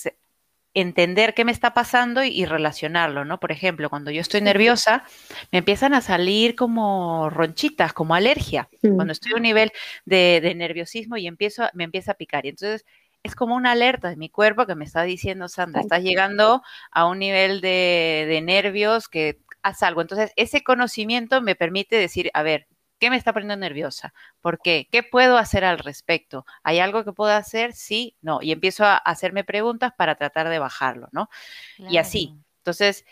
[0.75, 3.39] entender qué me está pasando y, y relacionarlo, ¿no?
[3.39, 5.05] Por ejemplo, cuando yo estoy nerviosa,
[5.53, 8.69] me empiezan a salir como ronchitas, como alergia.
[8.81, 9.71] Cuando estoy a un nivel
[10.05, 12.45] de, de nerviosismo y empiezo, me empieza a picar.
[12.45, 12.85] Y entonces
[13.23, 16.61] es como una alerta de mi cuerpo que me está diciendo, Sandra, estás llegando
[16.91, 20.01] a un nivel de, de nervios que haz algo.
[20.01, 22.67] Entonces, ese conocimiento me permite decir, a ver,
[23.05, 24.15] ¿qué me está poniendo nerviosa?
[24.41, 24.89] ¿Por qué?
[24.91, 26.47] ¿Qué puedo hacer al respecto?
[26.63, 27.75] ¿Hay algo que puedo hacer?
[27.75, 28.41] Sí, no.
[28.41, 31.29] Y empiezo a hacerme preguntas para tratar de bajarlo, ¿no?
[31.77, 32.35] Y así.
[32.61, 33.05] Entonces,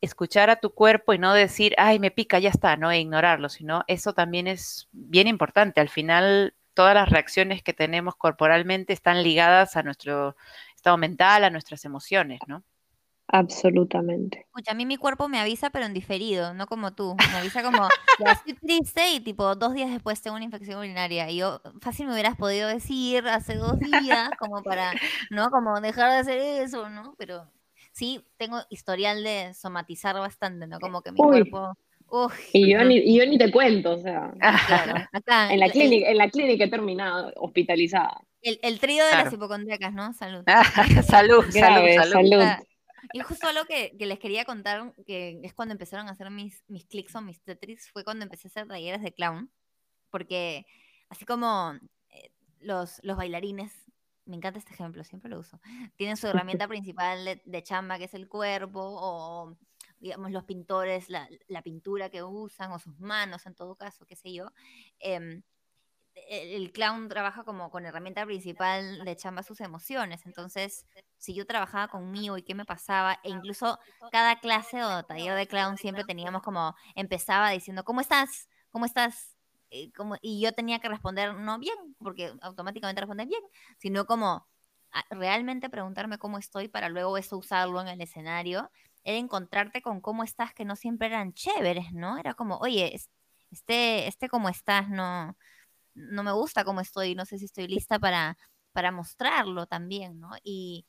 [0.00, 3.48] escuchar a tu cuerpo y no decir, ay, me pica, ya está, no, e ignorarlo,
[3.48, 5.80] sino eso también es bien importante.
[5.80, 10.34] Al final, todas las reacciones que tenemos corporalmente están ligadas a nuestro
[10.74, 12.64] estado mental, a nuestras emociones, ¿no?
[13.28, 14.46] Absolutamente.
[14.54, 17.14] Escucha, a mí mi cuerpo me avisa, pero en diferido, no como tú.
[17.30, 21.30] Me avisa como, ya estoy triste y tipo dos días después tengo una infección urinaria.
[21.30, 24.98] Y yo, fácil me hubieras podido decir hace dos días, como para,
[25.30, 25.50] ¿no?
[25.50, 27.14] Como dejar de hacer eso, ¿no?
[27.18, 27.50] Pero
[27.92, 30.80] sí tengo historial de somatizar bastante, ¿no?
[30.80, 31.38] Como que mi Uy.
[31.40, 31.76] cuerpo...
[32.10, 34.32] Uf, Y yo, ni, y yo ni te cuento, o sea,
[34.66, 34.94] claro.
[35.12, 38.18] Acá, en la el- clínica, en la clínica he terminado hospitalizada.
[38.40, 39.36] El, el trío de las Claro.
[39.36, 40.12] hipocondríacas, ¿no?
[40.14, 40.44] Salud.
[41.02, 42.44] salud, Grave, salud, salud.
[43.12, 46.64] Y justo lo que, que les quería contar, que es cuando empezaron a hacer mis,
[46.68, 49.50] mis clics o mis Tetris, fue cuando empecé a hacer talleres de clown.
[50.10, 50.66] Porque
[51.08, 51.74] así como
[52.10, 53.72] eh, los, los bailarines,
[54.24, 55.60] me encanta este ejemplo, siempre lo uso,
[55.96, 59.56] tienen su herramienta principal de, de chamba, que es el cuerpo, o
[60.00, 64.16] digamos los pintores, la, la pintura que usan, o sus manos en todo caso, qué
[64.16, 64.52] sé yo.
[64.98, 65.42] em,
[66.28, 70.24] el clown trabaja como con herramienta principal de chamba sus emociones.
[70.26, 73.78] Entonces, si yo trabajaba conmigo y qué me pasaba, e incluso
[74.10, 78.48] cada clase o taller de clown siempre teníamos como, empezaba diciendo, ¿cómo estás?
[78.70, 79.36] ¿Cómo estás?
[79.70, 83.42] Eh, como- y yo tenía que responder no bien, porque automáticamente respondí bien,
[83.78, 84.46] sino como
[85.10, 88.70] realmente preguntarme cómo estoy para luego eso usarlo en el escenario,
[89.04, 92.18] era encontrarte con cómo estás que no siempre eran chéveres, ¿no?
[92.18, 93.10] Era como, oye, es-
[93.50, 95.36] este, este cómo estás, no,
[95.98, 98.36] no me gusta cómo estoy, no sé si estoy lista para,
[98.72, 100.30] para mostrarlo también, ¿no?
[100.42, 100.86] Y,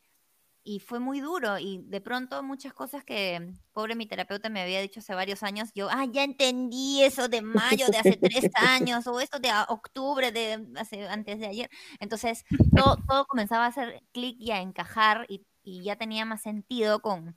[0.63, 4.81] y fue muy duro y de pronto muchas cosas que pobre mi terapeuta me había
[4.81, 9.07] dicho hace varios años, yo, ah, ya entendí eso de mayo de hace tres años
[9.07, 11.69] o esto de octubre de hace, antes de ayer.
[11.99, 12.45] Entonces
[12.75, 17.01] todo, todo comenzaba a hacer clic y a encajar y, y ya tenía más sentido
[17.01, 17.35] con,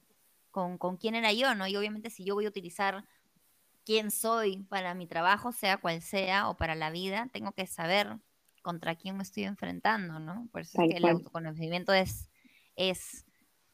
[0.51, 1.67] con, con quién era yo, ¿no?
[1.67, 3.05] Y obviamente si yo voy a utilizar
[3.85, 8.19] quién soy para mi trabajo, sea cual sea, o para la vida, tengo que saber
[8.63, 10.49] contra quién me estoy enfrentando, ¿no?
[10.53, 12.31] Por eso Tal es que el autoconocimiento es,
[12.77, 13.25] es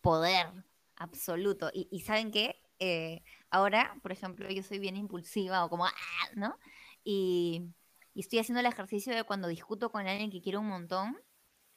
[0.00, 0.64] poder
[0.96, 1.70] absoluto.
[1.72, 2.60] Y, y ¿saben qué?
[2.78, 5.92] Eh, ahora, por ejemplo, yo soy bien impulsiva o como, "Ah",
[6.36, 6.58] ¿no?
[7.04, 7.62] Y,
[8.14, 11.18] y estoy haciendo el ejercicio de cuando discuto con alguien que quiero un montón,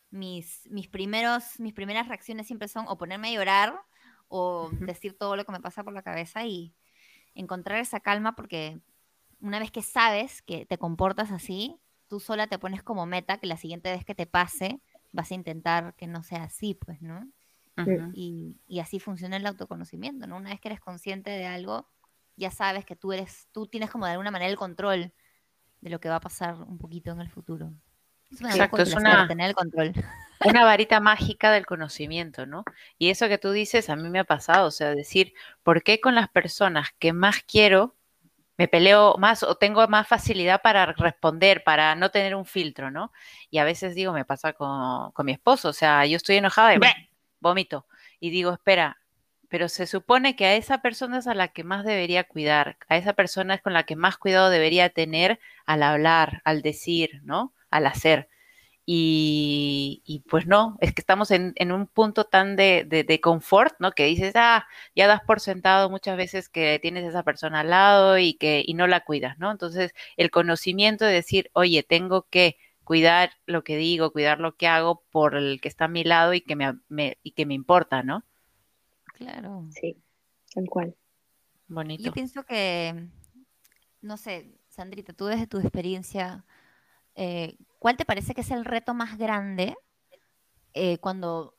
[0.09, 3.81] mis, mis, primeros, mis primeras reacciones siempre son o ponerme a llorar
[4.27, 6.73] o decir todo lo que me pasa por la cabeza y
[7.35, 8.81] encontrar esa calma porque
[9.39, 13.47] una vez que sabes que te comportas así, tú sola te pones como meta que
[13.47, 17.27] la siguiente vez que te pase vas a intentar que no sea así, pues, ¿no?
[18.13, 20.37] Y, y así funciona el autoconocimiento, ¿no?
[20.37, 21.89] Una vez que eres consciente de algo,
[22.35, 25.13] ya sabes que tú eres, tú tienes como de alguna manera el control
[25.81, 27.73] de lo que va a pasar un poquito en el futuro.
[28.31, 29.93] Eso me da un Exacto, es una- tener el control.
[30.43, 32.63] una varita mágica del conocimiento, ¿no?
[32.97, 35.99] Y eso que tú dices a mí me ha pasado, o sea, decir, ¿por qué
[36.01, 37.95] con las personas que más quiero
[38.57, 43.11] me peleo más o tengo más facilidad para responder, para no tener un filtro, ¿no?
[43.49, 46.75] Y a veces digo, me pasa con, con mi esposo, o sea, yo estoy enojada
[46.75, 46.79] y
[47.39, 47.87] vomito.
[48.19, 48.97] Y digo, espera,
[49.49, 52.97] pero se supone que a esa persona es a la que más debería cuidar, a
[52.97, 57.53] esa persona es con la que más cuidado debería tener al hablar, al decir, ¿no?
[57.71, 58.29] Al hacer.
[58.85, 63.21] Y, y pues no, es que estamos en, en un punto tan de, de, de
[63.21, 63.91] confort, ¿no?
[63.93, 67.69] Que dices, ah, ya das por sentado muchas veces que tienes a esa persona al
[67.69, 69.51] lado y que y no la cuidas, ¿no?
[69.51, 74.67] Entonces, el conocimiento de decir, oye, tengo que cuidar lo que digo, cuidar lo que
[74.67, 77.53] hago por el que está a mi lado y que me, me- y que me
[77.53, 78.25] importa, ¿no?
[79.13, 79.67] Claro.
[79.69, 79.95] Sí,
[80.53, 80.95] tal cual.
[81.67, 82.03] Bonito.
[82.03, 83.07] Yo pienso que,
[84.01, 86.43] no sé, Sandrita, tú desde tu experiencia,
[87.15, 89.75] eh, ¿cuál te parece que es el reto más grande
[90.73, 91.55] eh, cuando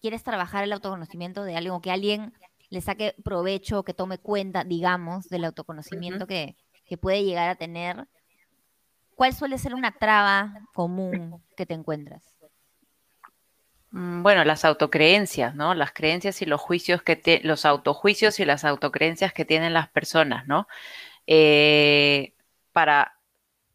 [0.00, 2.32] quieres trabajar el autoconocimiento de alguien o que alguien
[2.68, 8.06] le saque provecho, que tome cuenta, digamos, del autoconocimiento que, que puede llegar a tener?
[9.14, 12.22] ¿Cuál suele ser una traba común que te encuentras?
[13.90, 15.74] Mm, Bueno, las autocreencias, ¿no?
[15.74, 19.88] Las creencias y los juicios que te, los autojuicios y las autocreencias que tienen las
[19.88, 20.68] personas, ¿no?
[21.26, 22.34] Eh,
[22.72, 23.19] para,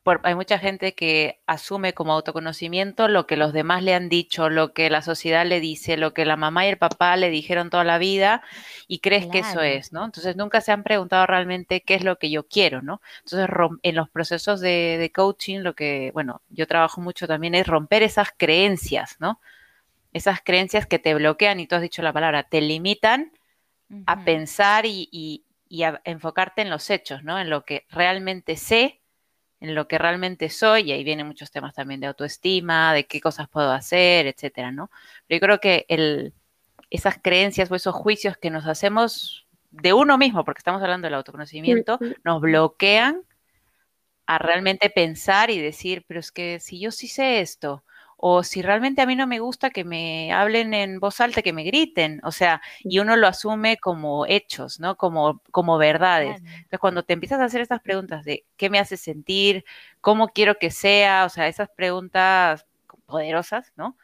[0.06, 4.50] por- hay mucha gente que asume como autoconocimiento lo que los demás le han dicho,
[4.50, 7.72] lo que la sociedad le dice, lo que la mamá y el papá le dijeron
[7.72, 8.44] toda la vida
[8.88, 10.06] y crees que eso es, ¿no?
[10.06, 13.02] Entonces nunca se han preguntado realmente qué es lo que yo quiero, ¿no?
[13.26, 13.50] Entonces
[13.84, 18.04] en los procesos de, de coaching, lo que, bueno, yo trabajo mucho también es romper
[18.04, 19.42] esas creencias, ¿no?
[20.14, 23.32] Esas creencias que te bloquean, y tú has dicho la palabra, te limitan
[24.06, 27.40] a pensar y, y- y a enfocarte en los hechos, ¿no?
[27.40, 29.02] En lo que realmente sé,
[29.60, 33.22] en lo que realmente soy, y ahí vienen muchos temas también de autoestima, de qué
[33.22, 34.90] cosas puedo hacer, etcétera, ¿no?
[35.28, 36.34] Pero yo creo que el,
[36.90, 41.16] esas creencias o esos juicios que nos hacemos de uno mismo, porque estamos hablando del
[41.16, 43.22] autoconocimiento, nos bloquean
[44.26, 47.84] a realmente pensar y decir, pero es que si yo sí sé esto,
[48.28, 51.54] o si realmente a mí no me gusta que me hablen en voz alta, que
[51.54, 54.98] me griten, o sea, y uno lo asume como hechos, ¿no?
[54.98, 56.38] Como, como verdades.
[56.38, 59.64] Entonces, cuando te empiezas a hacer estas preguntas de qué me hace sentir,
[60.02, 62.66] cómo quiero que sea, o sea, esas preguntas
[63.06, 63.96] poderosas, ¿no?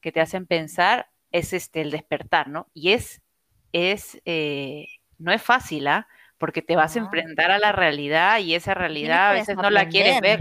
[0.00, 2.66] Que te hacen pensar, es este el despertar, ¿no?
[2.74, 3.22] Y es
[3.72, 4.88] es, eh,
[5.18, 6.08] no es fácil, ¿ah?
[6.36, 9.88] Porque te vas a enfrentar a la realidad y esa realidad a veces no la
[9.88, 10.40] quieres ver.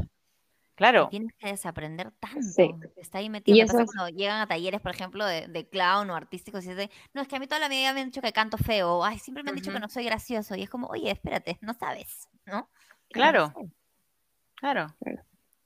[0.77, 2.39] Claro, Tienes que desaprender tanto.
[2.43, 2.69] Sí.
[2.97, 3.57] Está ahí metido.
[3.57, 6.69] Y eso es- cuando llegan a talleres, por ejemplo, de, de clown o artísticos y
[6.69, 9.03] dicen, no, es que a mí toda la vida me han dicho que canto feo.
[9.03, 10.55] Ay, siempre me han dicho que no soy gracioso.
[10.55, 12.69] Y es como, oye, espérate, no sabes, ¿no?
[13.09, 13.47] Claro.
[13.55, 13.69] No
[14.55, 14.95] claro.
[15.01, 15.21] Claro.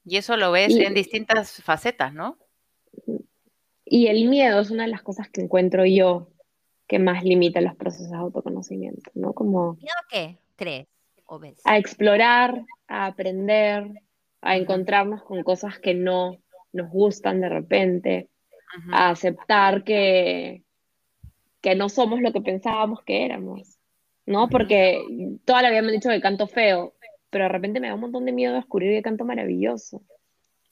[0.06, 2.38] Y eso lo ves Y- en distintas facetas, ¿no?
[3.86, 6.30] Y el miedo es una de las cosas que encuentro yo
[6.88, 9.34] que más limita los procesos de autoconocimiento, ¿no?
[9.34, 10.88] Como ¿Miedo a qué crees
[11.26, 11.60] o ves?
[11.66, 13.92] a explorar, a aprender,
[14.42, 16.38] a encontrarnos con cosas que no
[16.74, 18.30] nos gustan de repente,
[18.92, 20.64] a aceptar que,
[21.62, 23.78] que no somos lo que pensábamos que éramos,
[24.26, 24.50] ¿no?
[24.50, 25.02] Porque
[25.46, 26.94] toda la vida me han dicho que canto feo,
[27.30, 30.02] pero de repente me da un montón de miedo descubrir que canto maravilloso,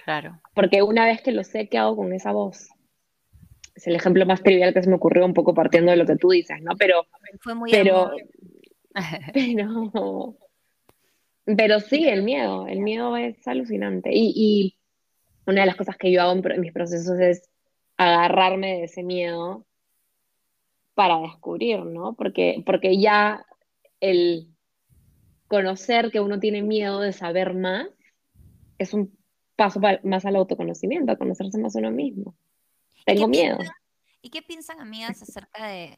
[0.04, 0.40] Claro.
[0.56, 2.70] porque una vez que lo sé, ¿qué hago con esa voz?
[3.76, 6.16] Es el ejemplo más trivial que se me ocurrió un poco partiendo de lo que
[6.16, 6.76] tú dices, ¿no?
[6.78, 7.06] Pero,
[7.42, 8.12] Fue muy pero,
[11.58, 14.10] pero sí, el miedo, el miedo es alucinante.
[14.14, 14.78] Y, y
[15.46, 17.50] una de las cosas que yo hago en, mis procesos es
[17.98, 19.66] agarrarme de ese miedo
[20.94, 22.14] para descubrir, ¿no?
[22.14, 23.46] Porque, porque ya
[24.00, 24.54] el
[25.48, 27.88] conocer que uno tiene miedo de saber más
[28.78, 29.18] es un
[29.56, 32.36] paso pa- más al autoconocimiento, a conocerse más a uno mismo.
[33.02, 33.58] ¿Y Tengo miedo.
[33.58, 33.76] piensan-
[34.22, 35.98] ¿Y qué piensan, amigas, acerca de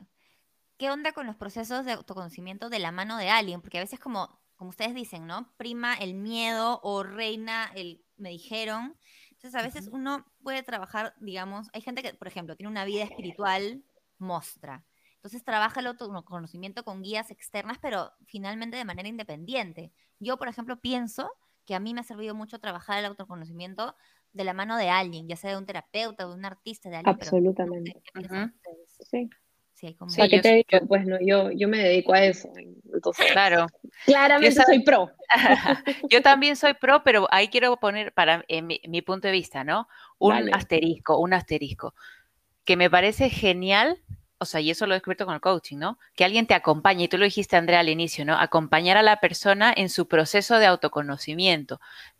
[0.77, 3.61] qué onda con los procesos de autoconocimiento de la mano de alguien?
[3.61, 5.51] Porque a veces, como, como ustedes dicen, ¿no?
[5.57, 8.95] Prima el miedo o reina el me dijeron.
[9.31, 13.01] Entonces, a veces uno puede trabajar, digamos, hay gente que, por ejemplo, tiene una vida
[13.03, 13.83] espiritual
[14.19, 14.85] mostra.
[15.15, 19.93] Entonces trabaja el autoconocimiento con guías externas, pero finalmente de manera independiente.
[20.19, 21.31] Yo, por ejemplo, pienso
[21.65, 23.95] que a mí me ha servido mucho trabajar el autoconocimiento
[24.31, 27.17] de la mano de alguien, ya sea de un terapeuta, de un artista, de alguien.
[27.17, 28.03] pero no sé, Absolutamente.
[28.03, 28.51] ¿qué piensan Ujú.
[28.53, 29.01] ustedes?
[29.09, 29.27] Sí.
[29.81, 30.11] Sí, hay como...
[30.11, 30.67] Sí, ¿Para qué yo- te digo?
[30.71, 32.49] yo- Pues no, yo, yo me dedico a eso.
[32.93, 33.65] Entonces, Claro.
[34.05, 35.11] claramente Yo soy pro.
[36.09, 39.63] Yo también soy pro, pero ahí quiero poner para en mi, mi punto de vista,
[39.63, 39.87] ¿no?
[40.19, 40.51] Un Dale.
[40.53, 41.95] asterisco, un asterisco,
[42.63, 43.97] que me parece genial,
[44.37, 45.97] o sea, y eso lo he descubierto con el coaching, ¿no?
[46.15, 48.37] Que alguien te acompañe, y tú lo dijiste, Andrea, al inicio, ¿no?
[48.37, 51.79] Acompañar a la persona en su proceso de autoconocimiento,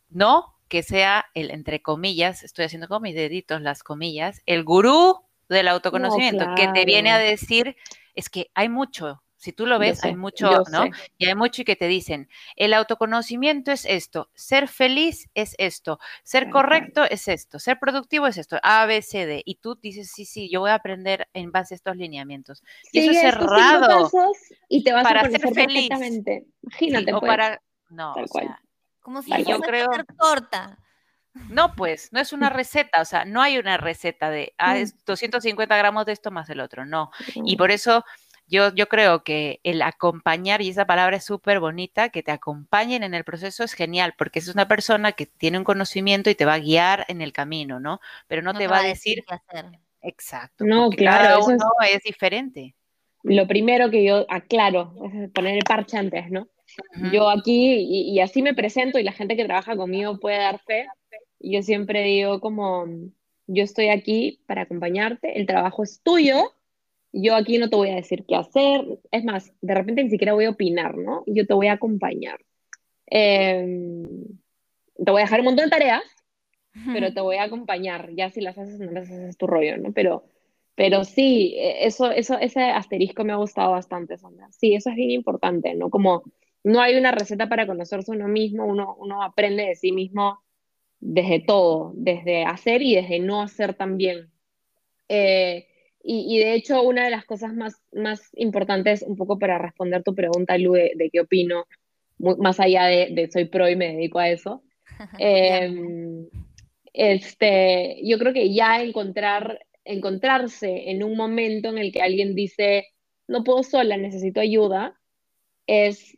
[0.09, 5.19] no que sea el, entre comillas, estoy haciendo con mis deditos las comillas, el gurú
[5.51, 7.75] del autoconocimiento, que te viene a decir,
[8.15, 10.83] es que hay mucho, si tú lo ves, hay mucho, ¿no?
[10.83, 10.91] sé.
[11.17, 15.99] Y hay mucho y que te dicen, el autoconocimiento es esto, ser feliz es esto,
[16.23, 19.41] ser correcto es esto, ser productivo es esto, A, B, C, D.
[19.43, 22.61] Y tú dices, sí, sí, yo voy a aprender en base a estos lineamientos.
[22.91, 23.87] Y eso es estos cinco errado.
[24.03, 24.37] pasos
[24.69, 25.89] y te vas para a ser feliz.
[25.89, 26.45] perfectamente.
[26.77, 27.29] Sí, Imagínate, o pues.
[27.31, 27.61] para...
[27.89, 28.45] No, Tal o cual.
[28.45, 28.61] sea,
[29.01, 30.77] Como si yo creo- hacer torta.
[31.49, 34.77] No, pues, no es una receta, o sea, no hay una receta de, ah, Mm.
[34.77, 37.11] es 250 gramos de esto más el otro, no.
[37.45, 38.03] Y por eso
[38.47, 43.03] yo, yo creo que el acompañar, y esa palabra es súper bonita, que te acompañen
[43.03, 46.45] en el proceso es genial, porque es una persona que tiene un conocimiento y te
[46.45, 48.01] va a guiar en el camino, ¿no?
[48.27, 49.65] Pero no, te va a decir, hacer.
[50.01, 52.75] exacto, No, claro, cada eso es- uno es, diferente.
[53.23, 56.47] Lo primero que yo aclaro es poner el parche antes, ¿no?
[57.11, 60.59] Yo aquí, y, y así me presento y la gente que trabaja conmigo puede dar
[60.59, 60.87] fe.
[61.43, 62.85] Yo siempre digo como,
[63.47, 66.53] yo estoy aquí para acompañarte, el trabajo es tuyo,
[67.13, 70.33] yo aquí no te voy a decir qué hacer, es más, de repente ni siquiera
[70.33, 71.23] voy a opinar, ¿no?
[71.27, 72.39] Yo te voy a acompañar.
[73.09, 74.01] Eh,
[75.03, 76.03] te voy a dejar un montón de tareas,
[76.93, 79.77] pero te voy a acompañar, ya si las haces no las haces es tu rollo,
[79.77, 79.91] ¿no?
[79.91, 80.23] Pero,
[80.75, 84.47] pero sí, eh, eso, eso, ese asterisco me ha gustado bastante, Sandra.
[84.51, 85.89] Sí, eso es bien importante, ¿no?
[85.89, 86.23] Como
[86.63, 90.41] no hay una receta para conocerse uno mismo, uno, uno aprende de sí mismo
[91.01, 94.31] desde todo, desde hacer y desde no hacer también.
[95.09, 95.67] Eh,
[96.03, 100.03] y, y de hecho, una de las cosas más, más importantes, un poco para responder
[100.03, 101.65] tu pregunta, Lu, de, de qué opino,
[102.17, 104.63] muy- más allá de, de soy pro y me dedico a eso,
[105.19, 106.27] eh,
[106.93, 112.87] este, yo creo que ya encontrar, encontrarse en un momento en el que alguien dice,
[113.27, 114.99] no puedo sola, necesito ayuda,
[115.67, 116.17] es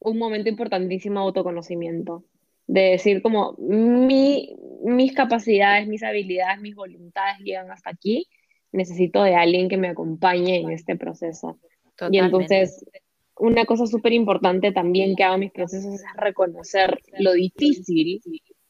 [0.00, 2.24] un momento importantísimo de autoconocimiento.
[2.72, 4.54] De decir como, mi,
[4.84, 8.28] mis capacidades, mis habilidades, mis voluntades llegan hasta aquí,
[8.70, 11.58] necesito de alguien que me acompañe en este proceso.
[12.12, 12.84] Y entonces,
[13.36, 18.22] una cosa súper importante también que hago en mis procesos es reconocer lo difícil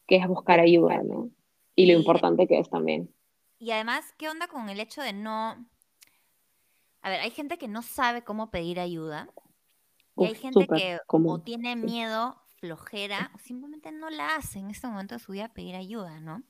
[0.07, 1.29] que es buscar ayuda, ¿no?
[1.77, 3.15] Y lo importante que es también.
[3.59, 5.69] Y además, ¿qué onda con el hecho de no...
[7.03, 9.29] A ver, hay gente que no sabe cómo pedir ayuda.
[10.17, 14.71] Y hay gente que o común, tiene miedo, flojera, o simplemente no la hace en
[14.71, 16.43] este momento de su vida pedir ayuda, ¿no?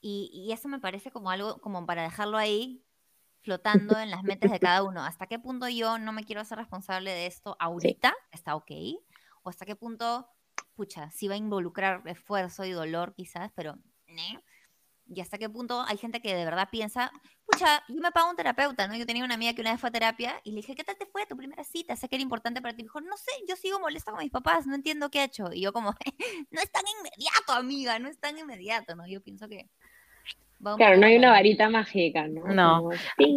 [0.00, 2.84] Y, y eso me parece como algo como para dejarlo ahí
[3.42, 5.04] flotando en las mentes de cada uno.
[5.04, 8.14] ¿Hasta qué punto yo no me quiero hacer responsable de esto ahorita?
[8.32, 8.70] ¿Está ok?
[9.42, 10.28] ¿O hasta qué punto,
[10.74, 13.78] pucha, sí va a involucrar esfuerzo y dolor quizás, pero...
[15.12, 17.10] y hasta qué punto hay gente que de verdad piensa,
[17.44, 18.96] pucha, yo me pago un terapeuta, ¿no?
[18.96, 20.96] Yo tenía una amiga que una vez fue a terapia y le dije, ¿qué tal
[20.96, 21.96] te fue tu primera cita?
[21.96, 22.82] Sé que era importante para ti.
[22.82, 25.52] Me dijo, no sé, yo sigo molesta con mis papás, no entiendo qué ha hecho.
[25.52, 25.90] Y yo como,
[26.50, 29.04] no es tan inmediato, amiga, no es tan inmediato, ¿no?
[29.08, 29.68] Yo pienso que...
[30.76, 32.44] claro, no hay una varita mágica, ¿no?
[32.46, 32.90] No,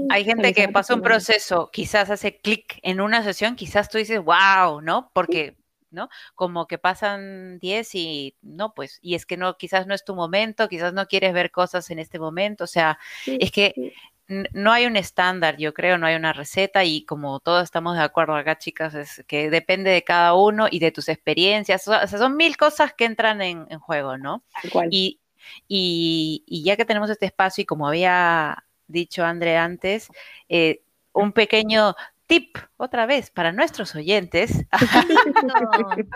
[0.10, 4.22] hay gente que pasa un proceso, quizás hace clic en una sesión, quizás tú dices,
[4.24, 5.10] wow, ¿no?
[5.12, 5.58] Porque
[5.94, 6.10] ¿no?
[6.36, 10.16] Como que pasan 10 y no, pues, y es que no, quizás no es tu
[10.16, 13.94] momento, quizás no quieres ver cosas en este momento, o sea, es que
[14.28, 18.04] no hay un estándar, yo creo, no hay una receta y como todos estamos de
[18.04, 22.08] acuerdo acá, chicas, es que depende de cada uno y de tus experiencias, o sea,
[22.08, 24.44] son mil cosas que entran en, juego, ¿no?
[24.90, 25.20] Y,
[25.68, 30.08] y, y, ya que tenemos este espacio y como había dicho André antes,
[30.48, 30.82] eh,
[31.12, 31.96] un pequeño
[32.28, 34.66] tip otra vez para nuestros oyentes.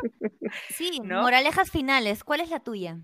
[0.70, 2.97] sí, moralejas finales, ¿cuál es la tuya?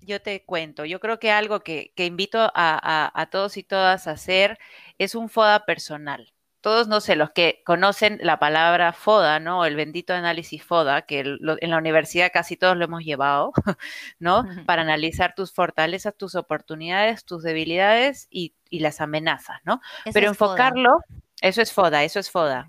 [0.00, 4.58] Yo te cuento, yo creo que algo que, invito a, todos y todas a hacer
[4.98, 6.32] es un FODA personal.
[6.62, 9.64] Todos, no sé, los que conocen la palabra FODA, ¿no?
[9.64, 13.52] El bendito análisis FODA, que en la universidad casi todos lo hemos llevado,
[14.18, 14.44] ¿no?
[14.66, 19.80] Para analizar tus fortalezas, tus oportunidades, tus debilidades y, las amenazas, ¿no?
[20.12, 20.98] Pero enfocarlo,
[21.40, 22.68] eso es FODA, eso es FODA.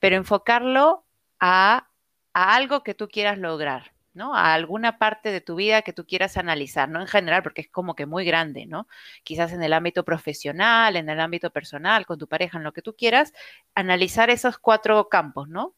[0.00, 1.04] Pero enfocarlo
[1.40, 1.88] a,
[2.32, 4.34] algo que tú quieras lograr, ¿no?
[4.34, 7.68] A alguna parte de tu vida que tú quieras analizar, no en general, porque es
[7.68, 8.86] como que muy grande, ¿no?
[9.24, 12.82] Quizás en el ámbito profesional, en el ámbito personal, con tu pareja, en lo que
[12.82, 13.32] tú quieras,
[13.74, 15.74] analizar esos cuatro campos, ¿no?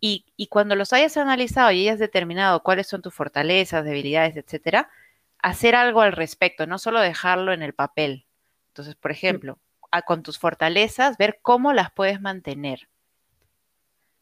[0.00, 4.90] Y, y cuando los hayas analizado y hayas determinado cuáles son tus fortalezas, debilidades, etcétera,
[5.38, 8.26] hacer algo al respecto, no solo dejarlo en el papel.
[8.68, 9.58] Entonces, por ejemplo,
[10.06, 12.88] con tus fortalezas, ver cómo las puedes mantener.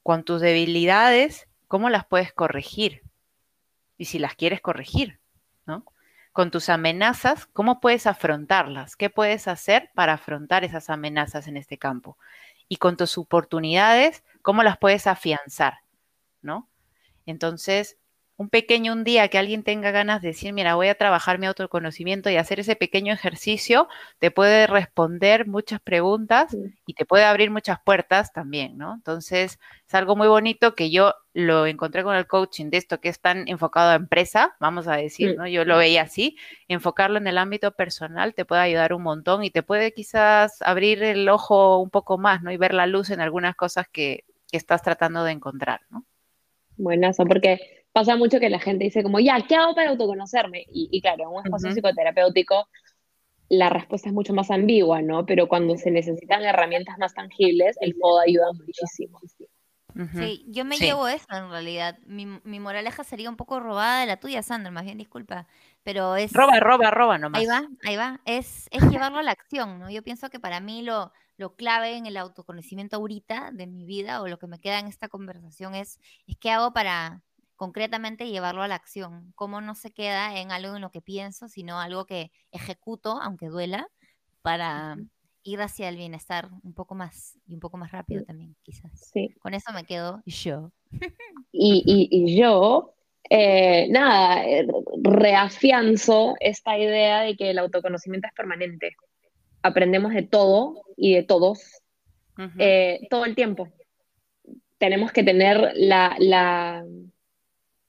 [0.02, 3.02] Con tus debilidades, cómo las puedes corregir.
[3.96, 5.20] Y si las quieres corregir,
[5.66, 5.84] ¿no?
[6.32, 8.96] Con tus amenazas, cómo puedes afrontarlas.
[8.96, 12.16] ¿Qué puedes hacer para afrontar esas amenazas en este campo?
[12.68, 15.80] Y con tus oportunidades, cómo las puedes afianzar,
[16.42, 16.68] ¿no?
[17.26, 17.98] Entonces,
[18.38, 21.46] un pequeño un día que alguien tenga ganas de decir, mira, voy a trabajar mi
[21.46, 23.88] autoconocimiento y hacer ese pequeño ejercicio,
[24.20, 28.94] te puede responder muchas preguntas y te puede abrir muchas puertas también, ¿no?
[28.94, 33.08] Entonces, es algo muy bonito que yo lo encontré con el coaching de esto que
[33.08, 35.48] es tan enfocado a empresa, vamos a decir, ¿no?
[35.48, 36.36] Yo lo veía así,
[36.68, 41.02] enfocarlo en el ámbito personal te puede ayudar un montón y te puede quizás abrir
[41.02, 42.52] el ojo un poco más, ¿no?
[42.52, 46.04] Y ver la luz en algunas cosas que, que estás tratando de encontrar, ¿no?
[46.76, 50.64] Buenazo, porque pasa mucho que la gente dice como, ya, ¿qué hago para autoconocerme?
[50.72, 52.68] Y, claro, en un espacio psicoterapéutico
[53.50, 55.24] la respuesta es mucho más ambigua, ¿no?
[55.24, 59.20] Pero cuando se necesitan herramientas más tangibles, el FODA ayuda muchísimo.
[60.14, 61.98] Sí, yo me llevo eso en realidad.
[62.06, 65.48] Mi, moraleja sería un poco robada de la tuya, Sandra, más bien disculpa.
[65.82, 66.32] Pero es.
[66.32, 67.40] Roba, roba, roba nomás.
[67.40, 68.20] Ahí va, ahí va.
[68.26, 69.90] Es, es llevarlo a la acción, ¿no?
[69.90, 74.20] Yo pienso que para mí lo, lo clave en el autoconocimiento ahorita de mi vida
[74.20, 77.22] o lo que me queda en esta conversación es, es qué hago para,
[77.58, 81.48] concretamente llevarlo a la acción, cómo no se queda en algo en lo que pienso,
[81.48, 83.88] sino algo que ejecuto, aunque duela,
[84.42, 84.96] para
[85.42, 89.10] ir hacia el bienestar un poco más y un poco más rápido también, quizás.
[89.12, 89.34] Sí.
[89.40, 90.72] Con eso me quedo yo.
[91.50, 92.94] Y, yo,
[93.28, 94.66] eh, nada, eh,
[95.02, 98.94] reafianzo esta idea de que el autoconocimiento es permanente.
[99.62, 101.82] Aprendemos de todo y de todos
[102.58, 103.68] eh, todo el tiempo.
[104.78, 106.84] Tenemos que tener la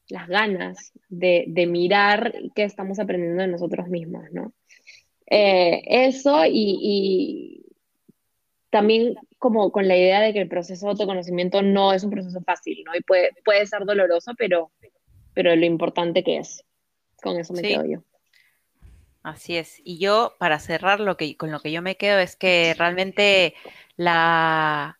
[0.09, 4.53] las ganas de, mirar qué estamos aprendiendo de nosotros mismos, ¿no?
[5.27, 7.65] Eh, eso y,
[8.71, 12.41] también como con la idea de que el proceso de autoconocimiento no es un proceso
[12.41, 12.95] fácil, ¿no?
[12.95, 14.71] Y puede, puede ser doloroso, pero,
[15.33, 16.63] pero lo importante que es.
[17.21, 18.03] Con eso me quedo yo.
[19.23, 19.81] Así es.
[19.83, 23.53] Y yo, para cerrar, lo que, con lo que yo me quedo es que realmente
[23.97, 24.99] la,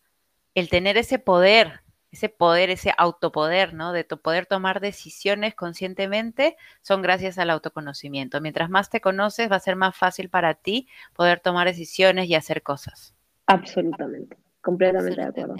[0.55, 1.81] el tener ese poder
[2.11, 3.91] ese poder, ese autopoder, ¿no?
[3.91, 8.41] De poder tomar decisiones conscientemente, son gracias al autoconocimiento.
[8.41, 12.35] Mientras más te conoces, va a ser más fácil para ti poder tomar decisiones y
[12.35, 13.13] hacer cosas.
[13.45, 15.55] Absolutamente, completamente de acuerdo.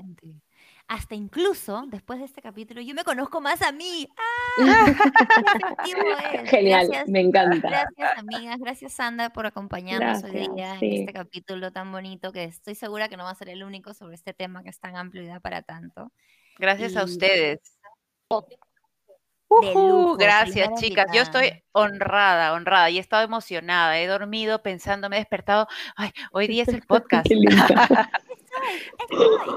[0.90, 4.10] Hasta incluso después de este capítulo, yo me conozco más a mí.
[4.60, 4.96] ¡Ah!
[6.46, 7.70] Genial, me encanta.
[7.70, 8.58] Gracias, amigas.
[8.58, 13.18] Gracias, Sandra, por acompañarnos hoy día en este capítulo tan bonito que estoy segura que
[13.18, 15.40] no va a ser el único sobre este tema que es tan amplio y da
[15.40, 16.12] para tanto.
[16.60, 17.60] Gracias a ustedes.
[19.50, 21.08] lujo, gracias, chicas.
[21.14, 23.98] Yo estoy honrada, honrada y he estado emocionada.
[24.00, 25.68] He dormido pensando, me he despertado.
[25.96, 27.26] Ay, hoy día es el podcast.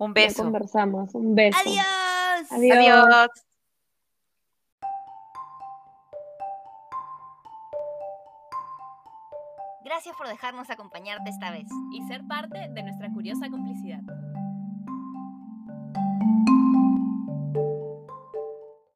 [0.00, 0.42] Un Ya beso.
[0.42, 1.58] conversamos, un beso.
[1.60, 2.50] Adiós.
[2.50, 2.78] Adiós.
[2.78, 3.28] Adiós.
[9.84, 11.66] Gracias por dejarnos acompañarte esta vez.
[11.92, 14.00] Y ser parte de nuestra curiosa complicidad.